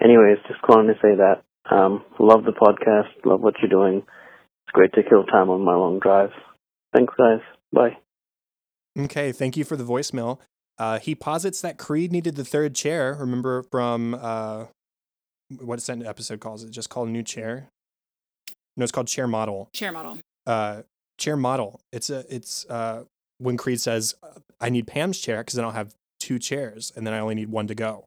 [0.00, 1.42] Anyways, just calling to say that.
[1.74, 3.98] Um, love the podcast, love what you're doing.
[3.98, 6.34] It's great to kill time on my long drives.
[6.94, 7.40] Thanks guys.
[7.72, 7.96] Bye.
[8.98, 10.38] Okay, thank you for the voicemail.
[10.78, 13.16] Uh, he posits that Creed needed the third chair.
[13.18, 14.66] Remember from uh,
[15.60, 17.68] what is that episode calls it just called a New Chair?
[18.76, 19.68] No, it's called Chair Model.
[19.72, 20.18] Chair model.
[20.46, 20.82] Uh,
[21.18, 21.80] chair Model.
[21.92, 23.04] It's a it's uh,
[23.38, 24.14] when Creed says,
[24.60, 27.34] "I need Pam's chair because then I don't have two chairs, and then I only
[27.34, 28.04] need one to go."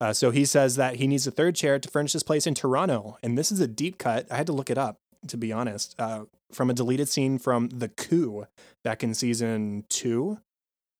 [0.00, 2.54] Uh, so he says that he needs a third chair to furnish his place in
[2.54, 4.26] Toronto, and this is a deep cut.
[4.30, 4.98] I had to look it up
[5.28, 5.94] to be honest.
[5.98, 8.46] Uh, from a deleted scene from The Coup
[8.84, 10.38] back in season two.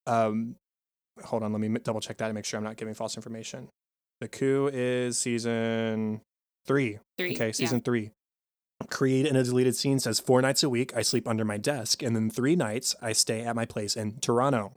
[0.07, 0.57] Um,
[1.25, 3.69] hold on, let me double check that and make sure I'm not giving false information.
[4.21, 6.21] The Coup is season
[6.67, 6.99] three.
[7.19, 7.35] Three.
[7.35, 7.53] Okay, yeah.
[7.53, 8.11] season three.
[8.91, 12.03] Creed in a deleted scene says four nights a week I sleep under my desk,
[12.03, 14.73] and then three nights I stay at my place in Toronto.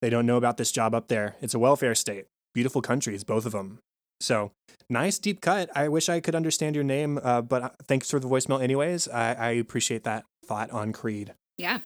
[0.00, 1.36] They don't know about this job up there.
[1.40, 2.26] It's a welfare state.
[2.54, 3.78] Beautiful countries, both of them.
[4.20, 4.52] So
[4.90, 5.70] nice deep cut.
[5.76, 9.08] I wish I could understand your name, uh, but uh, thanks for the voicemail, anyways.
[9.08, 11.34] I, I appreciate that thought on Creed.
[11.56, 11.80] Yeah.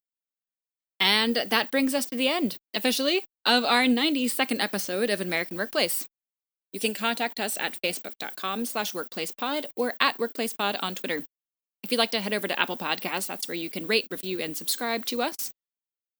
[0.98, 6.06] And that brings us to the end, officially, of our 92nd episode of American Workplace.
[6.72, 11.24] You can contact us at facebook.com slash workplacepod or at workplacepod on Twitter.
[11.82, 14.40] If you'd like to head over to Apple Podcasts, that's where you can rate, review,
[14.40, 15.50] and subscribe to us.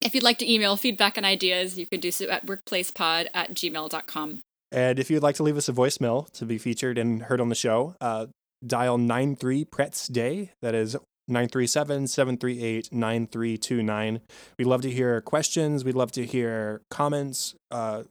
[0.01, 3.55] If you'd like to email feedback and ideas, you can do so at workplacepod at
[3.55, 4.41] gmail.com.
[4.73, 7.49] And if you'd like to leave us a voicemail to be featured and heard on
[7.49, 8.27] the show, uh,
[8.67, 10.51] dial 93 Pretz Day.
[10.61, 10.97] That is
[11.29, 14.21] 937 738 9329.
[14.59, 15.85] We'd love to hear questions.
[15.85, 17.55] We'd love to hear comments.
[17.71, 18.05] Uh,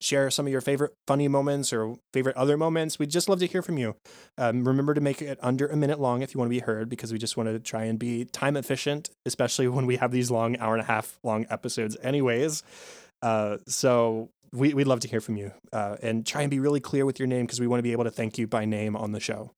[0.00, 2.98] share some of your favorite funny moments or favorite other moments.
[2.98, 3.96] We'd just love to hear from you.
[4.36, 6.88] Um, remember to make it under a minute long if you want to be heard,
[6.88, 10.30] because we just want to try and be time efficient, especially when we have these
[10.30, 12.62] long hour and a half long episodes, anyways.
[13.22, 16.80] Uh, so we, we'd love to hear from you uh, and try and be really
[16.80, 18.96] clear with your name because we want to be able to thank you by name
[18.96, 19.52] on the show.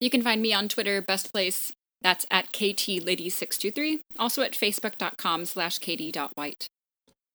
[0.00, 1.72] You can find me on Twitter, best place.
[2.00, 4.00] That's at KTLady623.
[4.18, 6.66] Also at facebook.com slash KD.white.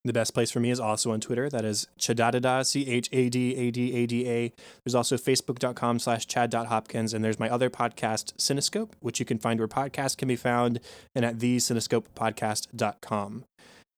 [0.05, 1.49] The best place for me is also on Twitter.
[1.49, 4.53] That is Chadadada, C H A D A D A D A.
[4.85, 7.13] There's also facebook.com slash chad.hopkins.
[7.13, 10.79] And there's my other podcast, Cinescope, which you can find where podcasts can be found
[11.13, 13.45] and at thecinescopepodcast.com.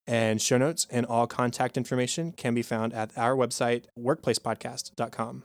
[0.07, 5.43] And show notes and all contact information can be found at our website, workplacepodcast.com.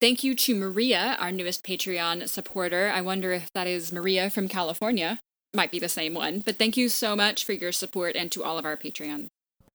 [0.00, 2.92] Thank you to Maria, our newest Patreon supporter.
[2.94, 5.18] I wonder if that is Maria from California.
[5.54, 6.40] Might be the same one.
[6.40, 9.28] But thank you so much for your support and to all of our Patreon.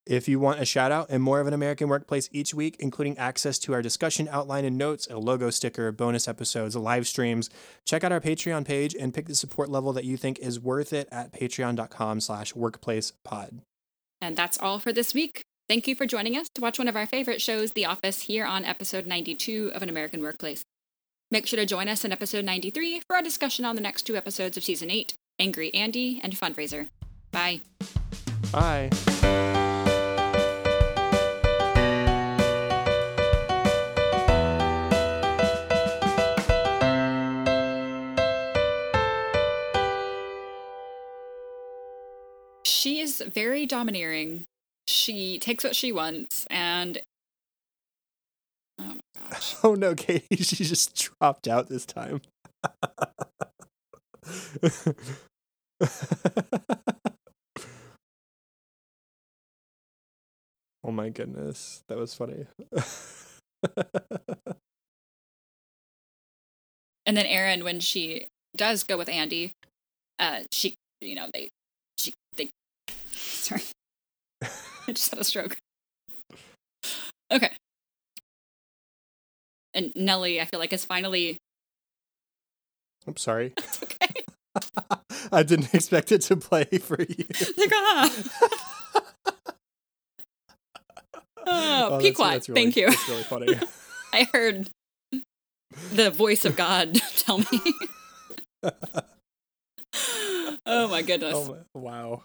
[0.07, 3.17] If you want a shout out and more of an American workplace each week, including
[3.17, 7.49] access to our discussion outline and notes, a logo sticker, bonus episodes, live streams,
[7.85, 10.93] check out our Patreon page and pick the support level that you think is worth
[10.93, 13.59] it at patreon.com slash workplacepod.
[14.21, 15.43] And that's all for this week.
[15.67, 18.45] Thank you for joining us to watch one of our favorite shows, The Office, here
[18.45, 20.63] on episode 92 of An American Workplace.
[21.29, 24.15] Make sure to join us in episode 93 for our discussion on the next two
[24.15, 26.87] episodes of season 8, Angry Andy and Fundraiser.
[27.31, 27.59] Bye.
[28.53, 29.65] Bye.
[42.67, 44.43] She is very domineering.
[44.87, 46.99] She takes what she wants, and
[48.79, 48.99] Oh my
[49.29, 49.55] gosh.
[49.63, 52.21] Oh no, Katie, she just dropped out this time.
[60.83, 62.45] oh my goodness, that was funny.
[67.05, 69.53] And then Erin, when she does go with Andy,
[70.19, 71.49] uh, she, you know, they, they,
[73.47, 73.61] sorry,
[74.87, 75.57] I just had a stroke.
[77.31, 77.51] Okay.
[79.73, 81.37] And Nellie, I feel like is finally
[83.05, 83.53] I'm sorry.
[83.57, 84.23] it's okay.
[85.31, 87.25] I didn't expect it to play for you.
[87.57, 88.13] Like, ah.
[91.49, 92.87] Oh, that's- that's really- Thank you.
[92.89, 93.59] That's really funny.
[94.13, 94.69] I heard
[95.93, 97.45] the voice of God tell me.
[100.65, 101.35] oh my goodness.
[101.35, 102.23] oh wow.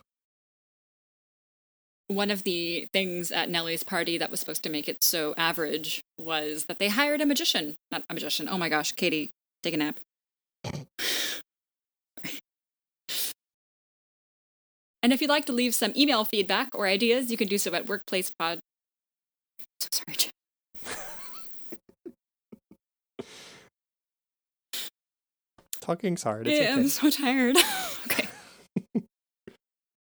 [2.15, 6.03] One of the things at Nellie's party that was supposed to make it so average
[6.19, 7.77] was that they hired a magician.
[7.91, 8.49] Not a magician.
[8.51, 9.31] Oh my gosh, Katie,
[9.63, 9.99] take a nap.
[15.03, 17.73] and if you'd like to leave some email feedback or ideas, you can do so
[17.75, 18.59] at workplacepod.
[19.81, 20.31] So sorry, Jim.
[25.81, 26.47] Talking's hard.
[26.47, 26.81] It's Yeah, okay.
[26.81, 27.57] I'm so tired.